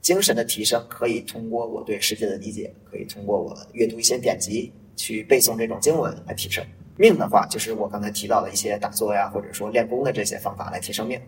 [0.01, 6.65] 精神的提升可以通过我对世界的理解，可以通过我阅读一些典籍，去背诵这种经文来提升。
[6.97, 11.19] 命的话就是我刚才提到的一些打坐呀，或者说练功的这些方法来提升命。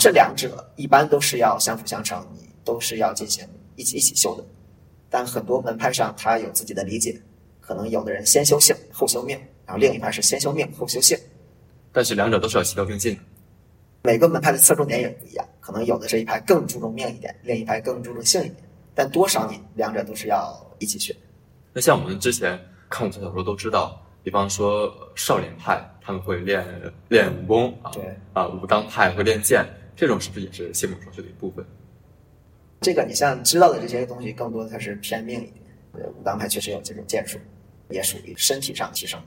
[0.00, 4.44] 这两者一般都是要相辅相成，你都是要进行一起一起修的。
[5.08, 7.20] 但很多门派上他有自己的理解，
[7.60, 11.16] 可能有的人先修性后修命，然后另一派是先修命后修性，
[11.92, 13.22] 但是两者都是要齐头并进的。
[14.02, 18.56] 每个门派的侧重点也不一样，可能有的这一派更注重命一点，另一派更注重性一点，
[18.94, 21.14] 但多少你两者都是要一起学。
[21.72, 22.58] 那像我们之前
[22.88, 26.64] 看武侠小说都知道，比方说少林派他们会练
[27.08, 31.64] 练武功啊，对啊，武当派会练剑，这种是不是也是性命双修的一部分？
[32.80, 36.08] 这个你像知道的这些东西，更多的它是偏命一点。
[36.18, 37.38] 武当派确实有这种剑术，
[37.90, 39.26] 也属于身体上提升的。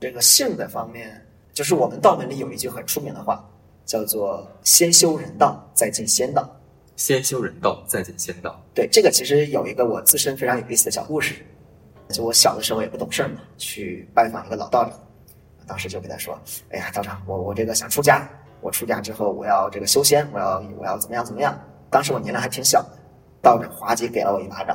[0.00, 3.46] 这个性的方面，就是我们道门里有一句很出名的话。
[3.92, 6.48] 叫做先修人道，再进仙道。
[6.96, 8.58] 先修人道，再进仙道。
[8.72, 11.34] 对，这个其实有一个我自身非常有意思的小故事。
[12.08, 14.98] 就我小的时候也不懂事儿嘛，去拜访一个老道长，
[15.66, 16.38] 当时就给他说
[16.72, 18.26] ：“哎呀，道长，我我这个想出家，
[18.62, 21.54] 我出家之后我要这个修仙，我要我要怎么样怎么样。”
[21.90, 22.98] 当时我年龄还挺小的，
[23.42, 24.74] 道长滑稽给了我一巴掌，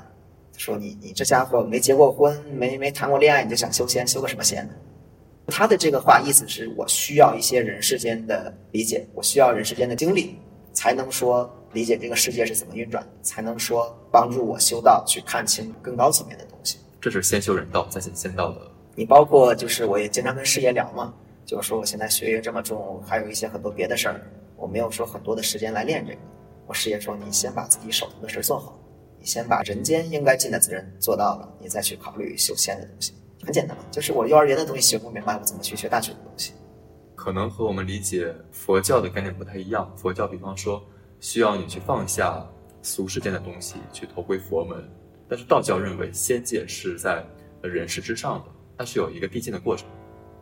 [0.58, 4.74] 说：“你你这家伙没结过婚，没没谈过恋爱，你就想修仙，修个什么仙呢？”
[5.48, 10.38] 他的这个话意思是我需要一些人世间的理解，我需要人世间的经历，
[10.74, 16.78] 才能说理解这个世界是怎么运转，才能说帮助我修道，去看清更高层面的东西。
[17.00, 18.62] 这是先修人道，再见仙道的。
[18.96, 21.14] 你包括就是我也经常跟师爷聊嘛，
[21.46, 24.22] 就是说我现在学业这么重，还有一些很多别的事儿，
[24.58, 26.20] 我没有说很多的时间来练这个。
[26.66, 28.78] 我师爷说，你先把自己手头的事做好，
[29.18, 33.14] 你先把人间应该尽的责任做到了，你再去考虑修仙的东西。
[33.48, 36.52] 很简单嘛，就是我幼儿园的东西学不明白，我怎么去学大学的东西？
[37.16, 39.90] 可能和我们理解佛教的概念不太一样。
[39.96, 40.84] 佛教比方说
[41.22, 42.46] 需要你去放下
[42.82, 44.84] 俗世间的东西，去投归佛门。
[45.30, 47.24] 但是道教认为仙界是在
[47.62, 48.46] 人世之上的，
[48.78, 49.88] 它是有一个递进的过程。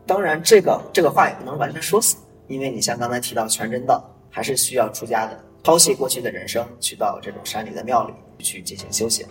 [0.07, 8.13] 当然，这个这个话也不能完全说死，因为你像刚才提到全真道，还是需要出家的，抛弃过去的人生，去到这种山里的庙里
[8.43, 9.27] 去进行修行。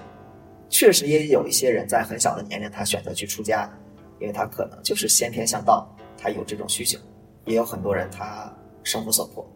[0.74, 3.70] 确实也有一些人在很小的年龄，他选择去出家，
[4.18, 6.98] 因为他可能就是先天向道，他有这种需求。
[7.44, 9.48] 也有很多人他生活所迫，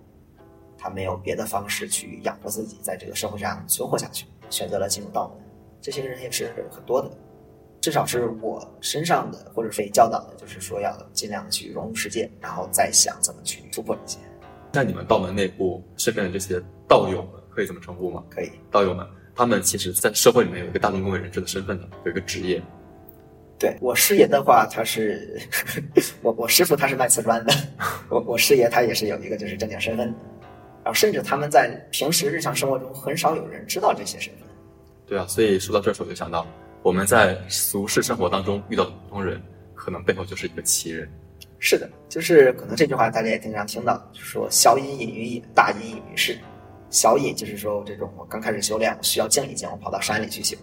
[0.78, 5.44] 他没有别的方式去养活自己，在这个社会上存活下去，选择了进入道门。
[5.80, 7.10] 这些人也是很多的，
[7.80, 14.18] 至少是我身上的，或者被教导的，就是说要尽量的去融入世界，然后再想怎么去突破这些。
[14.72, 18.22] 那你们道门内部身边的这些道友们，可以这么称呼吗？
[18.30, 19.04] 可以，道友们。
[19.38, 22.60] 他们其实，在社会里面有一个大众公为人知的身份的，有一个职业。
[23.56, 25.40] 对我师爷的话，他是
[26.22, 27.54] 我我师傅，他是卖瓷砖的。
[28.08, 30.18] 我我师爷他也是有一个就是正经身份的，
[30.82, 34.42] 然后甚至他们在平时日常生活中很少有人知道这些身份。
[35.06, 36.44] 对啊，所以说到这时候，我就想到
[36.82, 39.40] 我们在俗世生活当中遇到的普通人，
[39.72, 41.08] 可能背后就是一个奇人。
[41.60, 46.36] 是的，就是可能这句话大家也经常听到，就是说小隐隐于野，大隐隐于市。
[46.90, 50.56] 小隐就是说，这种我刚开始修炼，我需要静一静，我跑到山里去修；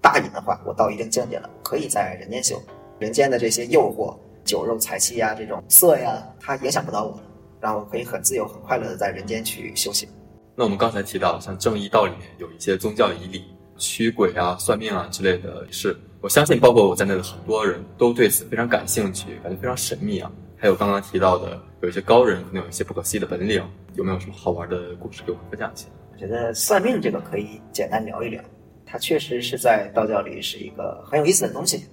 [0.00, 2.60] 大隐的话，我到一定境界了，可以在人间修。
[2.98, 7.18] 人间的这些诱惑，酒肉财气呀，这种色呀，它影响不到我，
[7.60, 10.08] 然后我可以很自由、很快乐的在人间去修行。
[10.54, 13.44] 那我们刚才提到，像正义道里面有一些宗教仪礼，
[13.76, 20.30] 驱鬼啊、算命啊之类的仪式，我相信包括我在内的很多人都对此非常感兴趣，感觉非常神秘啊。
[20.64, 23.62] 还有刚刚提到的，有一些高人可能有一些不可思议的本领，
[23.96, 25.86] 有没有什么好玩的故事给我们分享一下？
[26.10, 28.42] 我觉得算命这个可以简单聊一聊，
[28.86, 31.84] 它确实是在道教里是一个很有意思的东西。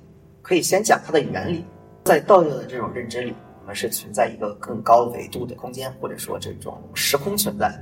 [0.42, 1.66] 可以先讲它的原理，
[2.06, 7.78] 在道教的这种认知里，我们是存在一个更高维度的空间，或者说这种时空存在，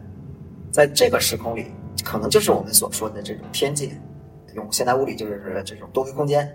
[0.71, 1.67] 在这个时空里，
[2.03, 3.91] 可能就是我们所说的这种天界，
[4.55, 6.51] 用现代物理就是这种多维空间。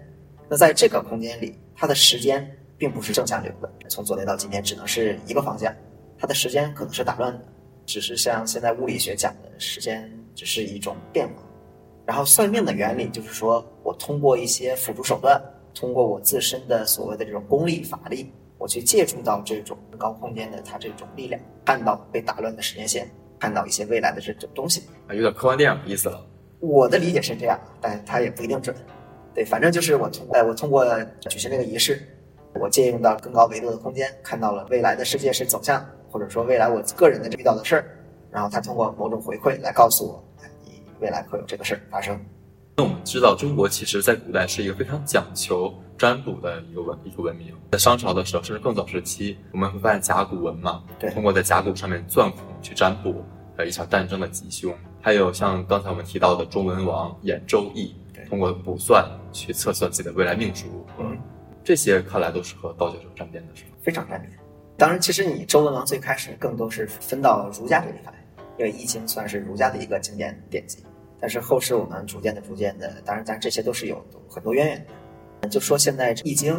[0.48, 2.44] 那在这个空间里，它的时间。
[2.84, 5.74] 并不是正向流的，从昨天到今天只能是一个方向，
[6.18, 7.42] 它的时间可能是打乱的，
[7.86, 11.42] 只是像现在物理学讲的时间只是一种变化。
[12.04, 15.42] 然后算命的原理就是说我通过一些辅助手段，
[15.72, 26.22] 通过我自身的所谓的这种功力法力，我去借助到这种高空间的它这种力量，看到被打乱的时间线，看到一些未来的这种东西啊，有点科幻电影的意思了。
[26.60, 28.76] 我的理解是这样，但它也不一定准。
[29.34, 30.84] 对，反正就是我通过我通过
[31.30, 32.06] 举行这个仪式。
[32.60, 37.84] 我借用到更高维度的空间，看到了未来的世界是走向，或者说未来我个人的遇到的事儿，
[38.30, 40.24] 然后他通过某种回馈来告诉我，
[40.64, 42.18] 你未来会有这个事儿发生。
[42.76, 53.24] 那我们知道，中国其实在古代是一个非常讲求占卜的一个文一个文明，在商朝的时候，甚至更早时期，我们会发现甲骨文嘛，对，通过在甲骨上面钻孔去占卜，
[53.56, 54.74] 呃，一场战争的吉凶。
[55.00, 57.94] 还有像刚才我们提到的周文王演周易，
[58.28, 60.66] 通过卜算去测算自己的未来命数。
[60.98, 61.16] 嗯。
[61.64, 63.70] 这些看来都是和道教有沾边的，是吗？
[63.82, 64.30] 非常沾边。
[64.76, 68.12] 当然，其实你周文王最开始更多是分到儒家这一派，
[68.58, 70.84] 因为《易经》算是儒家的一个经典典籍。
[71.18, 74.86] 但是后世我们逐渐的、逐渐的，当然，咱这些都是有很多渊源
[75.40, 75.48] 的。
[75.48, 76.54] 就说现在《易经》，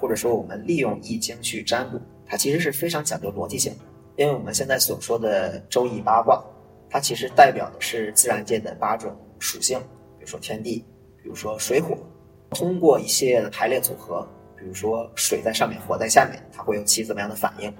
[0.00, 3.78] 或者说我们利用《易经》去占卜，它其实是非常讲究逻辑性的。
[4.16, 6.42] 因为我们现在所说的周易八卦，
[6.88, 9.78] 它其实代表的是自然界的八种属性，
[10.16, 10.82] 比如说天地，
[11.22, 11.94] 比如说水火，
[12.50, 14.26] 通过一系列的排列组合。
[14.58, 17.72] 比如说，水在上面，火在下面，它会有起怎么样的反应？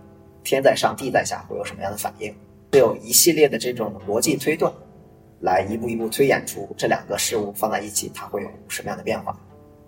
[0.45, 2.33] 天在上，地在下，会有什么样的反应？
[2.73, 4.73] 会有一系列的这种逻辑推断，
[5.41, 9.37] 来一步一步推演出这两个事物放在一起，它会有什么样的变化？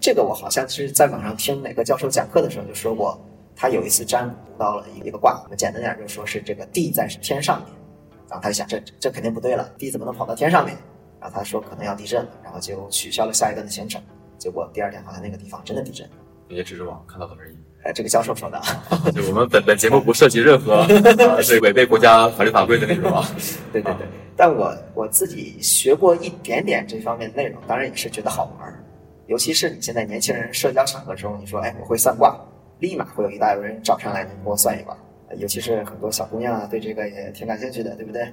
[0.01, 3.21] 这个我好像是在网上听哪个教授讲课的时候就说过，
[3.55, 7.69] 他有一次占卜到了一个卦，我们简单点就说是这个地在天上面，
[8.29, 10.77] 然后他就想这这肯定不对了，地怎么能跑到天上面？
[11.21, 14.01] 然后他说可能要地震了，然后就取消了下一段的行程。
[14.39, 16.09] 结果第二天好像那个地方真的地震，
[16.49, 17.57] 也只是网上看到的而已。
[17.85, 18.61] 哎，这个教授说的。
[19.13, 20.87] 就我们本本节目不涉及任何
[21.19, 23.25] 呃是违背国家法律法规的内容啊。
[23.73, 28.85] 对对对，但我我自己学过一点点这方面的内容，当然也是觉得好玩儿。
[29.27, 32.37] 尤其是你现在年轻人社交场合中，你说哎我会算卦，
[32.81, 34.97] 立马会有一大堆人找上来，你给我算一卦。
[35.37, 38.27] 尤其是很多小姑娘啊，对这个也挺感兴趣的，对不对？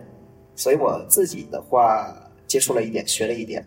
[0.56, 2.16] 所以我自己的话
[2.48, 3.64] 接触了一点，学了一点，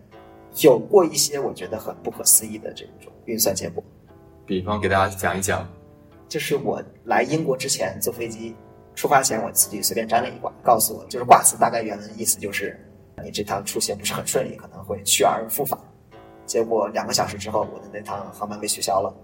[0.62, 3.84] 有过一些我觉得很不可思议的这种运算结果。
[4.48, 5.68] 比方给大家讲一讲，
[6.26, 8.56] 就是我来英国之前坐飞机
[8.94, 12.80] 出发前，我自己随便占了一卦，告诉我就是卦辞大概原文意思就是
[13.22, 15.78] 你这趟出行不是很顺利，可能会去而复返。
[16.46, 19.14] 结果两个小时之后，我的那趟航班被取消了。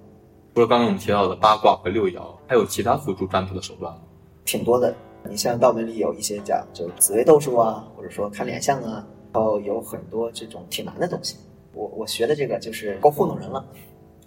[0.55, 4.03] 除了刚刚我们提到的八卦和六爻，还有其他辅助占卜的手段吗？
[4.45, 4.95] 挺多的。
[5.27, 9.03] 你像道门里有一些讲就紫微斗数啊，或者说看脸相啊，
[9.33, 11.39] 然后有很多这种挺难的东西。
[11.73, 13.65] 我我学的这个就是够糊弄人了。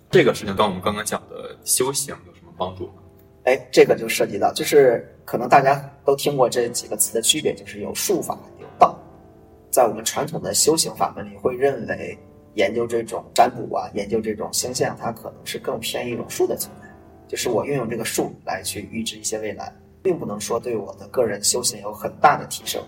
[0.09, 2.93] 这个事情跟我们刚刚讲的修行有什么帮助吗？
[3.43, 8.97] 哎，这个就涉及到，就是可能大家都听过这几个词的区别，就是有术法有道。
[9.69, 12.17] 在我们传统的修行法门里，会认为
[12.55, 16.87] 研究这种占卜啊，研究这种星象，它可能是更偏一种术的存在，
[17.27, 22.81] 就是我运用这个术来去预知一些未来，并不能说对我的个人修行有很大的提升。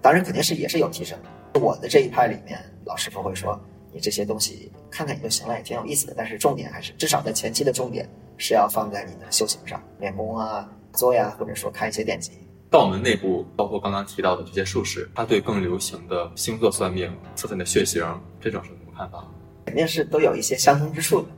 [0.00, 1.60] 当然，肯定是也是有提升的。
[1.60, 3.60] 我的这一派里面，老师傅会说，
[3.92, 6.14] 你这些东西看看也就行了，也挺有意思的。
[6.16, 12.32] 但是重点还是，至少在前期的重点是要放在你的修行上，练功啊、做呀，或者说看一些典籍。
[12.70, 18.04] 道门内部，包括刚刚提到的这些术士，他对更流行的星座算命、测测你的血型，
[18.40, 19.26] 这种是什么看法？
[19.66, 21.28] 肯定是都有一些相通之处的。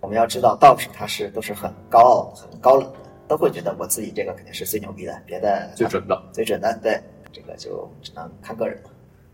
[0.00, 2.98] 我们要知道，道士他是都是很高傲、很高冷的，
[3.28, 6.22] 都会觉得我自己这个肯定是最牛逼的，别的最准的。
[6.32, 6.76] 最准的。
[6.82, 7.00] 对，
[7.30, 8.90] 这个就只能看个人了。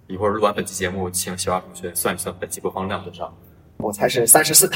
[0.08, 3.32] 一会儿录完本期节目，请小二同学算一算本期播放量多少。
[3.78, 4.70] 我才是三十四，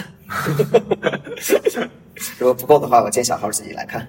[2.36, 4.06] 如果不够的话，我建小号自己来看。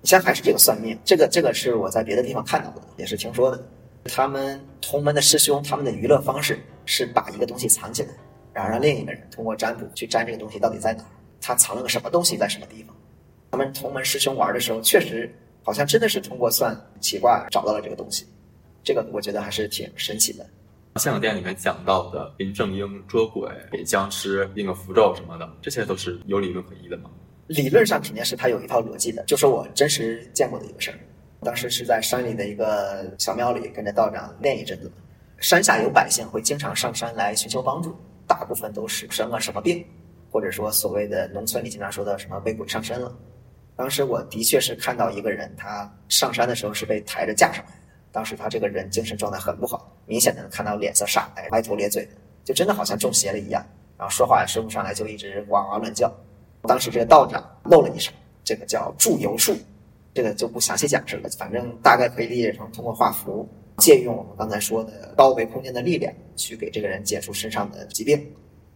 [0.00, 3.62] 你像还是这个算命，这个这个是我在别的地方看到的，也是听说的。
[4.06, 8.08] 他们同门的师兄，他们的娱乐方式是把一个东西藏起来，
[8.54, 11.08] 然后让另一个人通过占卜去占这个东西到底在哪儿，
[11.42, 12.96] 他藏了个什么东西在什么地方。
[13.50, 15.30] 他们同门师兄玩的时候，确实
[15.62, 18.26] 好像真的是通过算起卦找到了这个东西，
[18.84, 20.46] 这个我觉得还是挺神奇的。
[20.96, 27.10] 香港电影里面讲到的林正英捉鬼、给僵尸印个符咒什么的，这些都是有理论可依的吗？
[27.48, 30.98] 理论上肯定是他有一套逻辑的，就说我真实见过的一个事儿。
[31.40, 34.90] 当时是在山里的一个小庙里，跟着道长练一阵子。
[35.38, 37.94] 山下有百姓会经常上山来寻求帮助，
[38.26, 39.84] 大部分都是生了什么病，
[40.30, 43.14] 或者说所谓的农村里经常说的什么被鬼上身了。
[43.76, 47.83] 当时我的确是看到一个人，他上山的时候是被抬着架上来的。
[48.14, 52.08] 当时他这个人精神状态很不好，明显的能看到脸色煞白、歪头咧嘴，
[52.44, 53.60] 就真的好像中邪了一样。
[53.98, 56.08] 然后说话也说不上来，就一直哇哇乱叫。
[56.62, 58.12] 当时这个道长露了一手，
[58.44, 59.52] 这个叫祝由术，
[60.14, 63.48] 这个就不详细讲这个，反正大概可以理解成通过画符，
[63.78, 68.24] 借用我们刚才说的高维空间的力量，去给这个人解除身上的疾病。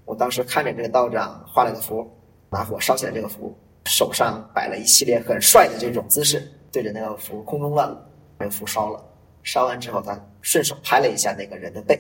[0.05, 2.05] 我当时看着这个道长画了个符，
[2.51, 7.97] 拿火烧起来这个符，手上摆了一系列很帅的这种姿势，对着那个符空中乱舞，
[8.37, 9.05] 那个符烧了。
[9.49, 11.99] 烧完之后，他顺手拍了一下那个人的背，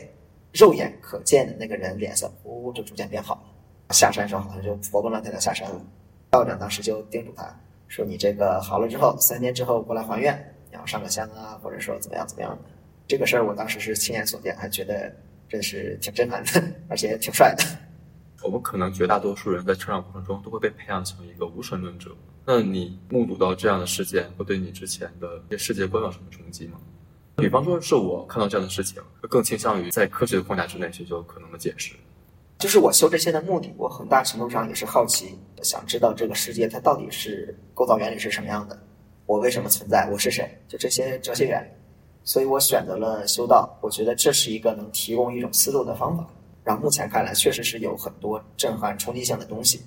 [0.52, 3.94] 肉眼可见的那个人脸色呼就逐渐变好了。
[3.94, 5.80] 下山时候好像就活蹦乱跳的下山了。
[6.28, 7.48] 道长当时就叮嘱他
[7.86, 10.34] 说：“你这个好了之后，三天之后过来还愿，
[10.70, 12.70] 然后上个香啊，或者说怎么样怎么样的。”
[13.08, 15.10] 这个事儿我当时是亲眼所见，还觉得
[15.48, 17.64] 真是挺震撼的，而且挺帅的。
[18.42, 22.14] 我们可能绝大多数人在成长过程中都会被培养成一个无神论者。
[22.44, 26.78] 那你目睹到这样的事件，会对你之前的世界观有什么冲击吗？
[27.38, 31.94] 比方说是我看到这样的事情，更倾向于在科学的框架之内寻求可能的解释。
[32.58, 38.76] 就是我修这些的目的，我很大程度上也是好奇，想知道这个世界它到底是构造原理是什么样的，
[39.24, 41.68] 我为什么存在，我是谁，就这些哲学原理。
[42.24, 46.26] 所以我选择了修道，我觉得这是一个能提供一种思路的方法。
[46.64, 49.82] 然后目前看来，确实是有很多震撼冲击性的东西。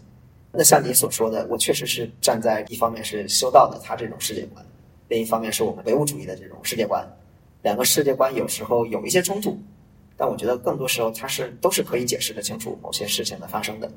[0.54, 4.66] 那像你所说的，我确实是站在一方面是修道的他这种世界观，
[5.10, 7.06] 另一方面是我们唯物主义的这种世界观。
[7.64, 9.58] 两个世界观有时候有一些冲突，
[10.18, 13.92] 但我觉得更多时候它是都是可以解释得清楚某些事情的发生的。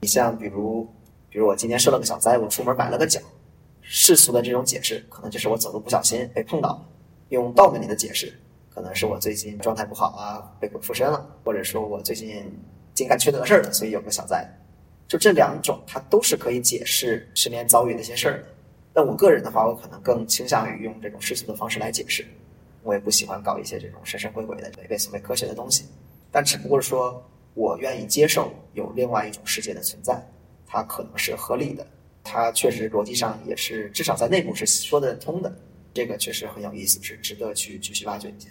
[0.00, 0.88] 你像比如，
[1.28, 3.20] 比如我今天受了个小灾，我出门崴了个脚，
[3.82, 6.80] 世俗的这种解释可能就是我走路不小心被碰到了；
[7.28, 8.32] 用道门里的解释，
[8.74, 12.44] 可能是我最近状态不好啊，被鬼附身了，或者说我最近
[12.94, 14.46] 竟干缺德事儿了，所以有个小灾。
[15.06, 18.44] 就这两种，它都是可以解释身边遭遇的一些事儿的。
[18.94, 22.26] 但我个人的话，我可能更倾向于用这种世俗的方式来解释。
[22.82, 25.84] 我也不喜欢搞一些这种神神鬼鬼的违背所谓科学的东西。
[26.30, 27.22] 但只不过是说
[27.54, 30.20] 我愿意接受有另外一种世界的存在，
[30.66, 31.86] 它可能是合理的，
[32.24, 35.52] 它确实逻辑上也是至少在内部是说得通的。
[35.94, 38.48] 这个确实很有意思，是值得去继续挖掘一下。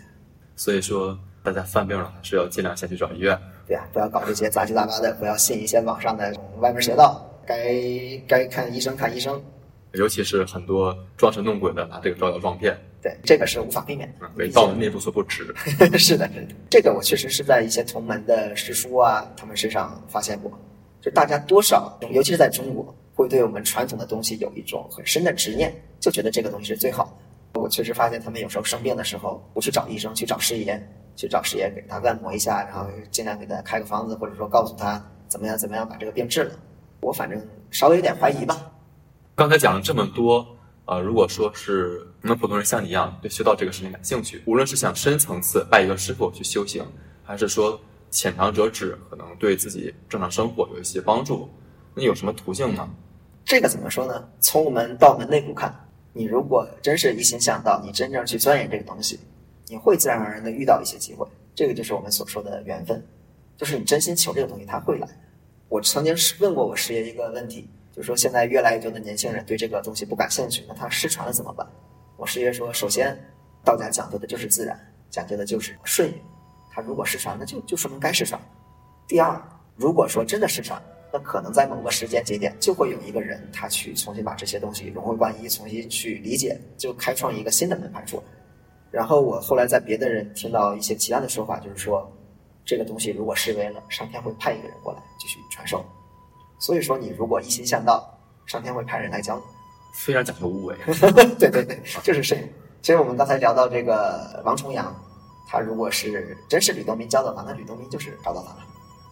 [0.56, 3.36] 所以说，大家犯病了还是要尽量先去找医院。
[3.66, 7.28] 对呀、不要搞这些杂七杂八的，不要信一些网上的歪门邪道。
[7.44, 7.74] 该
[8.28, 9.42] 该看医生看医生，
[9.94, 14.30] 尤其是很多装神弄鬼的拿这个招摇撞骗，对，这个是无法避免的嗯。
[14.36, 15.54] 为道的内部所不齿。
[15.76, 16.30] 是的，是的，
[16.70, 20.52] 这个我确实是在一些同门的师叔啊，他们身上发现过，
[21.02, 27.60] 就大家多少，尤其是在中国，会对我们传统的东西有一种很深的执念，就觉得这个东西是最好的。
[27.60, 30.82] 我确实发现他们有时候生病的时候，不去找医生，去找师爷，
[31.16, 36.56] 去找师爷给他按摩一下，然后尽量给他开个方子，或者说告诉他怎么样怎么样把这个病治了。
[37.02, 37.42] 我反正
[37.72, 38.72] 稍微有点怀疑吧。
[39.36, 40.46] 刚才讲了这么多，
[40.86, 46.86] 呃，如果说是那普通人像你一样对修道这个事情感兴趣，无论是想深层次拜一个师傅去修行，
[47.24, 47.80] 还是说
[48.12, 51.50] 浅尝辄止，可能对自己正常生活有一些帮助，
[51.96, 52.88] 那有什么途径呢？
[53.44, 54.30] 这个怎么说呢？
[54.40, 55.74] 从我们道门内部看，
[56.14, 59.20] 你如果真是一心向道，你真正去钻研这个东西，
[59.68, 61.28] 你会自然而然的遇到一些机会。
[61.56, 63.04] 这个就是我们所说的缘分，
[63.58, 65.08] 就是你真心求这个东西，它会来。
[65.70, 71.68] 我曾经问过我师爷一个问题，就是说现在越来越多的年轻人对这个东西不感兴趣，那他失传了怎么办？
[72.22, 73.20] 我师爷说，首先
[73.66, 76.14] 道家讲究的就是自然，讲究的就是顺应。
[76.70, 78.40] 他如果失传，那就就说明该失传。
[79.08, 79.42] 第二，
[79.76, 80.80] 如果说真的失传，
[81.12, 88.24] 那可能在某个时间节点就会有一个人他去重新把这些东西融会贯一，重新去理解，就开创一个新的门派出来。
[88.92, 92.08] 然后我后来在别的人听到一些其他的说法，就是说
[92.64, 95.84] 这个东西如果失威了，上天会派一个人过来继续传授。
[96.60, 98.16] 所以说，你如果一心向道，
[98.46, 99.44] 上天会派人来教你。
[99.94, 100.76] 非常讲究无为。
[101.40, 102.42] 对对对，就是摄影。
[102.82, 104.96] 其实我们刚才聊到这个王重阳，
[105.48, 108.66] 他如果是真是吕洞宾教的话，那吕洞宾就是找到他了，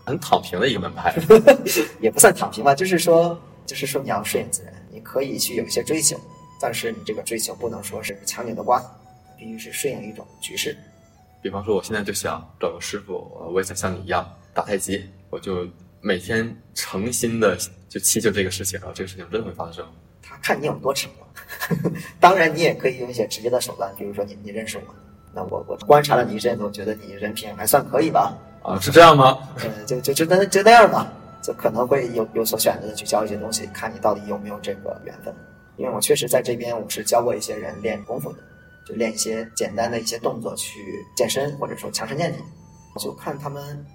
[0.05, 1.13] 很躺平的一个门派。
[2.01, 6.19] 也不算躺平吧，就是说，就是说你要顺应自然，你可以去有一些追求，
[6.59, 8.81] 但是你这个追求不能说是强扭的瓜，
[9.37, 10.75] 必须是顺应一种局势。
[11.41, 15.67] 比方说，我现在就想找个师傅，呃我也想像你一样打太极，我就
[16.01, 17.55] 每天诚心的
[17.87, 19.85] 就祈求这个事情，然后这个事情真的会发生。
[20.41, 21.27] 他看你有多诚了。
[22.19, 24.83] 当然，你也可以用一些直接的手段，比如说你你认识我，
[25.33, 29.39] 那我我观察了你一阵子，我觉得你人品还算可以吧，啊，是这样吗？
[29.57, 31.11] 呃，就就就那就那样吧，
[31.41, 35.33] 就可能会有有所选择的去教一些东西，看你到底有没有这个缘分。
[35.77, 38.39] 因为我确实在这边，我是教过一些人练功夫的，
[38.85, 40.79] 就练一些简单的一些动作去
[41.15, 42.39] 健身，或者说强身健体。
[42.99, 43.85] 就看他们，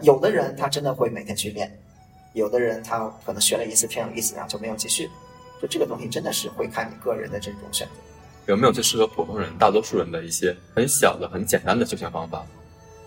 [0.00, 1.70] 有的人他真的会每天去练，
[2.32, 5.08] 有的人他可能学了一次挺有意思，然后就没有继续。
[5.62, 7.92] 就这个东西真的是会看你个人的这种选择。
[8.46, 12.44] 有没有最适合普通人、大多数人的一些很小的、很简单的休闲方法？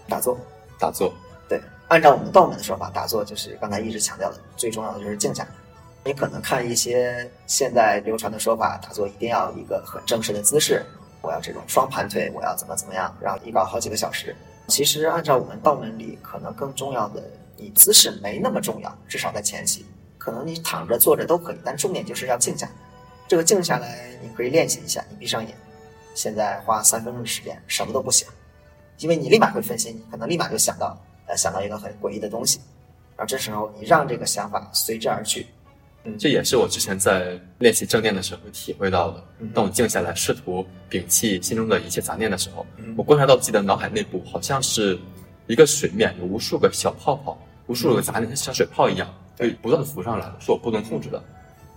[0.08, 0.40] 打坐，
[0.80, 1.14] 打坐，
[1.50, 5.50] 对，按照我们道门的说法，打坐就是刚才一直强调的，最重要的就是静下来。
[6.06, 10.86] 你可能看一些现在流传的说法，打坐一定要一个很正式的姿势，
[11.22, 14.34] 我要这种双盘腿，我要怎么怎么样，然后一搞好几个小时。
[14.68, 17.22] 其实按照我们道门里，可能更重要的，
[17.58, 19.86] 你姿势没那么重要，至少在前期，
[20.26, 22.72] 可能你躺着、坐着都可以，但重点就是要静下来。
[23.28, 25.56] 这个静下来，你可以练习一下，你闭上眼，
[26.16, 28.28] 现在花三分钟的时间，什么都不想，
[28.98, 32.60] 因为你立马会分心，你可能立马就想到，呃，想到一个很诡异的东西，
[33.16, 35.46] 然后这时候你让这个想法随之而去，
[36.06, 39.52] 嗯，这也是我之前在练习正念的时候体会到的嗯。
[39.54, 45.00] 当我静下来，试图摒弃心中的一切杂念的时候，嗯我观察到自己的脑海内部好像是
[45.48, 51.22] 一个水面，有无数个小泡泡，无数个杂念，像水泡一样，会不断的浮上来，是我不能控制的。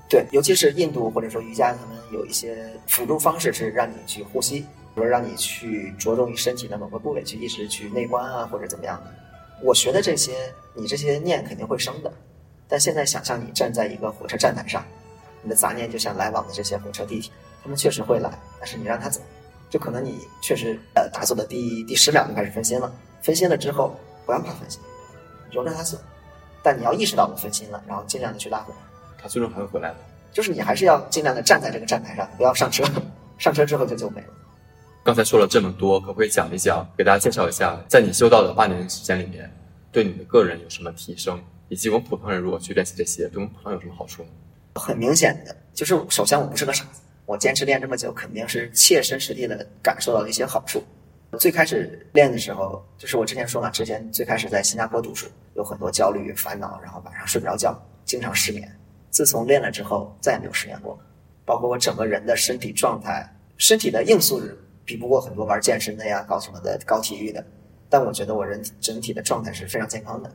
[0.08, 4.60] 对，尤其是印度或者说瑜伽，他们有一些辅助方式是让你去呼吸，
[4.94, 9.14] 比如让你去着重于身体的某个部位去一直去内观啊，或者怎么样的。
[9.62, 12.10] 我学的这些，你这些念肯定会生的，
[12.66, 14.84] 但现在想象你站在一个火车站台上，
[15.42, 17.30] 你的杂念就像来往的这些火车地铁，
[17.62, 19.20] 他们确实会来，但是你让他走，
[19.68, 22.90] 就可能你确实呃打坐的第第十秒就开始分心了，
[23.20, 23.94] 分心了之后
[24.24, 24.80] 不要怕分心，
[25.52, 25.98] 容让他走，
[26.68, 28.78] 但你要意识到我分心了，然后尽量的去拉回来。
[29.16, 29.96] 他最终还会回来的。
[30.30, 32.84] 就是你还是要尽量的站在这个站台上，不要上车。
[33.38, 34.26] 上车之后就就没了。
[35.02, 39.50] 刚才说了这么多，可不可以讲一讲，给大家介绍一下，在你修道的八年时间里面，
[39.90, 44.28] 对你的个人有什么提升，以及我们普通人如果去练习这些，对我们普通人有什么好处呢？
[44.74, 50.84] 很明显的，就是首先我不是个傻子，我坚持练这么久，肯定是切身实地的感受到了一些好处。
[51.38, 55.26] 最开始练的时候，就是我之前说嘛，之前最开始在新加坡读书，
[55.58, 58.72] 有很多焦虑、烦恼，然后晚上睡不着觉，经常失眠。
[59.10, 60.96] 自从练了之后，再也没有失眠过，
[61.44, 67.44] 包括我整个人的身体状态、身体的硬素质比不过很多玩健身的呀、搞什么的、搞体育的。
[67.90, 70.32] 但我觉得我人整体的状态是非常健康的。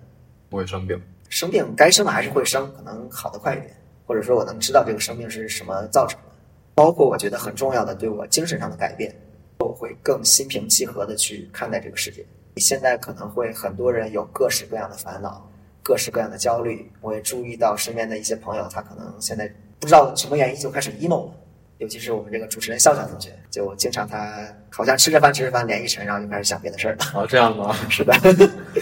[0.50, 3.74] 不会生病，生病该生的还是会生，可能好的快一点，
[4.06, 6.28] 或者说我能知道这个生病是什么造成的。
[6.76, 9.16] 包括我觉得很重要的对我精神上的改变，
[9.60, 12.26] 我会更心平气和的去看待这个世界。
[12.58, 15.50] 现在可能会很多人有各式各样的烦恼，
[15.82, 16.92] 各式各样的焦虑。
[17.02, 21.34] 我也注意到身边的一些朋友，他可能现在不知道什么原因就开始 emo 了。
[21.80, 27.06] 尤其是我们这个主持人笑笑同学，就经常他好像吃着饭吃着饭脸一沉，然后就开始想别的事儿了。
[27.16, 27.76] 哦，这样吗？
[27.90, 28.14] 是的，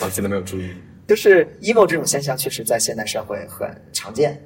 [0.02, 0.76] 我 现在没有注意。
[1.08, 4.40] 就是 emo 这种现象，确实在现代社会很常见，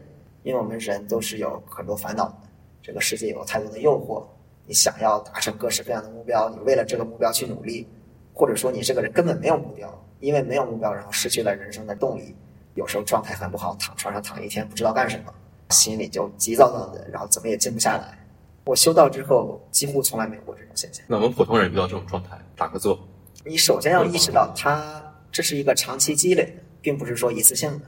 [0.44, 2.36] 因为我们人都是有很多烦恼的。
[2.82, 4.24] 这个世界有太多的诱惑，
[4.66, 7.88] 你想要达成各式各样的目标，你为了这个目标去努力，
[8.36, 12.36] 或者说你这个人根本没有目标，因为没有目标，然后失去了人生的动力，
[12.74, 15.34] 有时候状态很不好，躺床上躺一天不知道干什么，
[15.70, 18.20] 心里就急躁躁的，然后怎么也静不下来。
[18.66, 21.06] 我修道之后，几乎从来没有过这种现象。
[21.08, 23.00] 那我们普通人遇到这种状态，打个坐。
[23.46, 27.86] 你首先要意识到，它这是一个长期积累的，并不是说一次性的。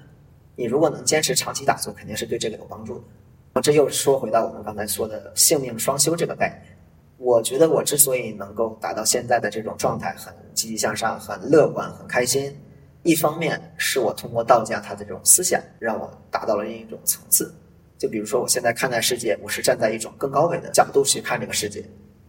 [0.55, 2.99] 你如果能坚持长期打坐，肯定是对这个有帮助
[3.53, 3.61] 的。
[3.61, 6.76] 这又说回到我们刚才说的性命双修这个概念。
[7.17, 12.55] 我觉得我之所以能够达到现在的这种状态，很积极向上、很乐观、很开心，
[13.01, 17.53] 一方面是我通过道家他的这种思想，让我达到了另一种层次。
[17.97, 21.83] 就比如说，我现在看待世界，我是站在一种更高维的角度去看这个世界。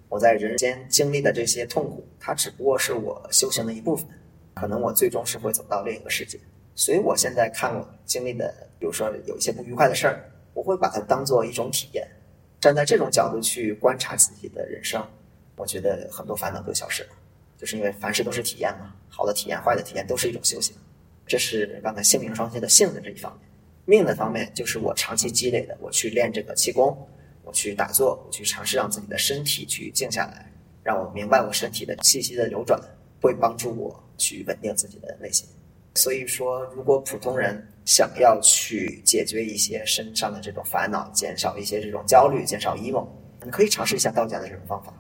[0.09, 4.07] 我在人间经历的这些痛苦，它只不过是我修行的一部分。
[4.55, 6.41] 可能我最终是会走到另一个世界。
[6.75, 10.25] 所以我现在看我经历的，比如说有一些不愉快的事儿，
[10.55, 12.09] 我会把它当做一种体验。
[12.61, 15.05] 站在这种角度去观察自己的人生，
[15.57, 17.11] 我觉得很多烦恼都消失了。
[17.57, 20.75] 就是因为凡事都是体验嘛，好的体验、坏的体验都是一种修行。
[21.27, 23.49] 这是刚才性命双修的性的这一方面。
[23.85, 26.97] 命的方面，就是我长期积累的，我去练这个气功，
[27.43, 30.53] 我去打坐，我去尝试让自己的身体去静下来，
[30.83, 32.81] 让我明白我身体的气息的流转，
[33.21, 35.49] 会帮助我去稳定自己的内心。
[35.95, 43.09] 所以说，如果普通人想要去解决一些身上的这种烦恼，减少一些这种焦虑，减少 emo，
[43.43, 44.93] 你可以尝试一下道家的这种方法。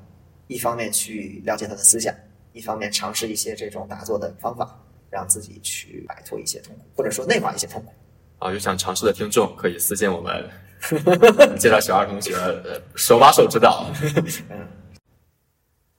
[0.47, 2.14] 一方面去了解他的思想，
[2.55, 4.74] 一方面尝试一些这种打坐的方法，
[5.11, 7.93] 让自己去摆脱一些痛苦，或者说内化一些痛苦。
[8.39, 10.51] 啊，有想尝试的听众可以私信我们，
[11.61, 13.93] 介绍小二同学，呃，手把手指导。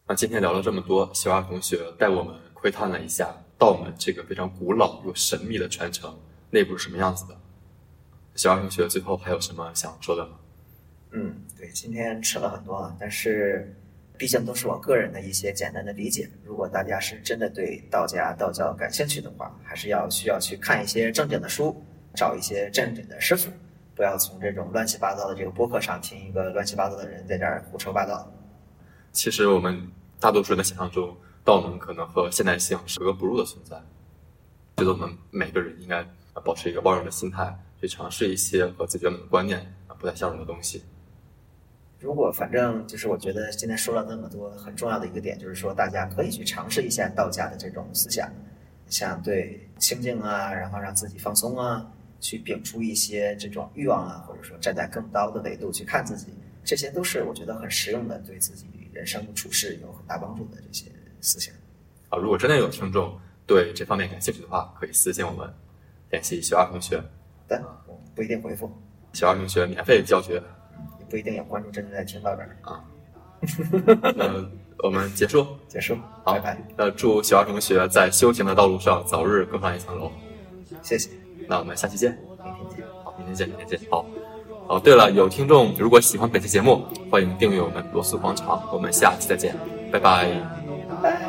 [0.07, 6.19] 那今天聊了这么多，小二同学带我们窥探了一下道门这个非常古老又神秘的传承
[6.51, 7.35] 内部是什么样子的。
[8.35, 10.37] 小二同学最后还有什么想说的吗？
[11.11, 13.75] 嗯，对，今天扯了很多啊，但是
[14.17, 16.29] 毕竟都是我个人的一些简单的理解。
[16.43, 21.75] 如果大家是真的对道家、道教感兴趣的话，还是要需要去看一些正经的书。
[22.15, 23.51] 找一些正经的师傅，
[23.95, 28.29] 不要从这种乱七八糟的这个播客上听一个乱七八糟的人在这儿胡说八道。
[29.11, 29.89] 其实我们
[30.19, 33.79] 大多数人的想象中，道门可能和现代性是格格不入的存在。
[34.77, 36.03] 觉得我们每个人应该
[36.43, 40.83] 保持一个包容的心态，去尝试一些和自己原本的观念不太相容的东西。
[41.99, 48.31] 如果反正就是我觉得今天说了那么多，很重要的一个点就是说，大家可以去尝试一下道家的这种思想，
[48.87, 51.85] 像对清静啊，然后让自己放松啊。
[52.21, 56.27] 去摒除一些这种欲望啊，或者说站在更高的维度去看自己，
[56.65, 61.55] 这些都是我觉得很实用的，对自己人生处事有很大帮助的这些思想。
[62.09, 63.17] 啊，如果真的有听众
[63.47, 65.49] 对这方面感兴趣的话，可以私信我们，
[66.11, 67.01] 联系小二同学。
[67.47, 67.61] 的，
[68.15, 68.71] 不一定回复。
[69.13, 70.35] 小二同学免费教学，
[70.99, 72.83] 也不一定有关注真的在听到这儿啊。
[74.15, 74.45] 那
[74.83, 76.57] 我们结束，结束，好，拜拜。
[76.77, 80.11] 那祝小二同学在修行的道路上早日更上一层楼。
[80.83, 81.09] 谢谢。
[81.47, 82.85] 那我们下期见，明天见。
[83.03, 83.79] 好，明天见，明天见。
[83.89, 84.05] 好，
[84.67, 88.61] 哦，对了，有听众如果喜欢本期节目，欢迎订阅我们罗素广场。
[88.71, 89.55] 我们下期再见
[89.91, 90.29] 拜，拜
[91.01, 91.28] 拜。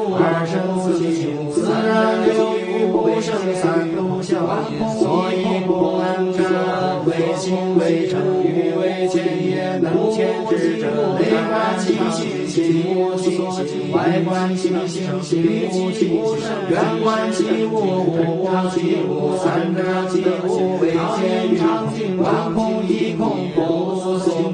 [0.00, 4.40] 其物而身不净，自然流于不生三毒相，
[4.96, 6.40] 所以不能者
[7.04, 7.36] 为。
[7.40, 11.16] 行为成，欲为前也能牵制者。
[11.18, 16.68] 内观其心，心无所起；外观其心，心无其声。
[16.68, 19.36] 远观其物，物无其物。
[19.38, 19.78] 三者
[20.10, 21.56] 其物为见于
[22.18, 23.58] 观空亦空，空
[23.96, 24.49] 无所，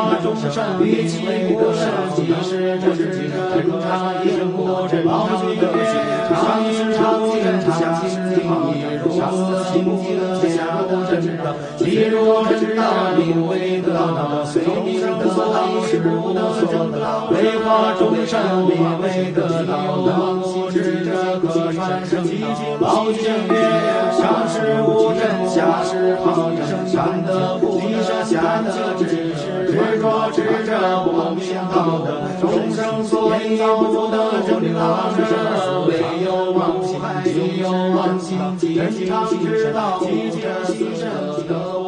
[0.00, 0.10] 寄。
[0.10, 1.12] 为化众生，于其
[1.54, 1.82] 不生，
[2.14, 3.00] 即是真者。
[3.54, 3.88] 正常
[4.24, 5.12] 一生过真常
[5.56, 5.62] 德，
[6.28, 6.38] 常
[6.72, 6.98] 是常
[7.30, 7.68] 真常
[8.08, 8.10] 心
[8.46, 8.72] 常意，
[9.04, 9.06] 如
[9.72, 10.02] 心经
[10.48, 10.56] 下
[10.88, 12.82] 无真道，即若真道，
[13.16, 14.44] 名为得道。
[14.44, 15.48] 随名得道，
[15.86, 16.38] 是不得
[16.70, 17.28] 正道。
[17.30, 19.72] 为化众生，名为得道。
[20.06, 22.40] 能无智者，可传圣经。
[22.80, 23.54] 老君曰：
[24.16, 26.60] 上士无真，下士好正。
[26.86, 29.59] 善德不得，下德之士。
[29.70, 32.08] 执着执着，不明道德。
[32.40, 34.16] 众生所以不得
[34.46, 35.20] 正道者，
[35.86, 35.90] 唯
[36.24, 38.38] 有妄心，唯有妄心。
[38.58, 41.08] 真常之道，即见其圣
[41.48, 41.79] 德。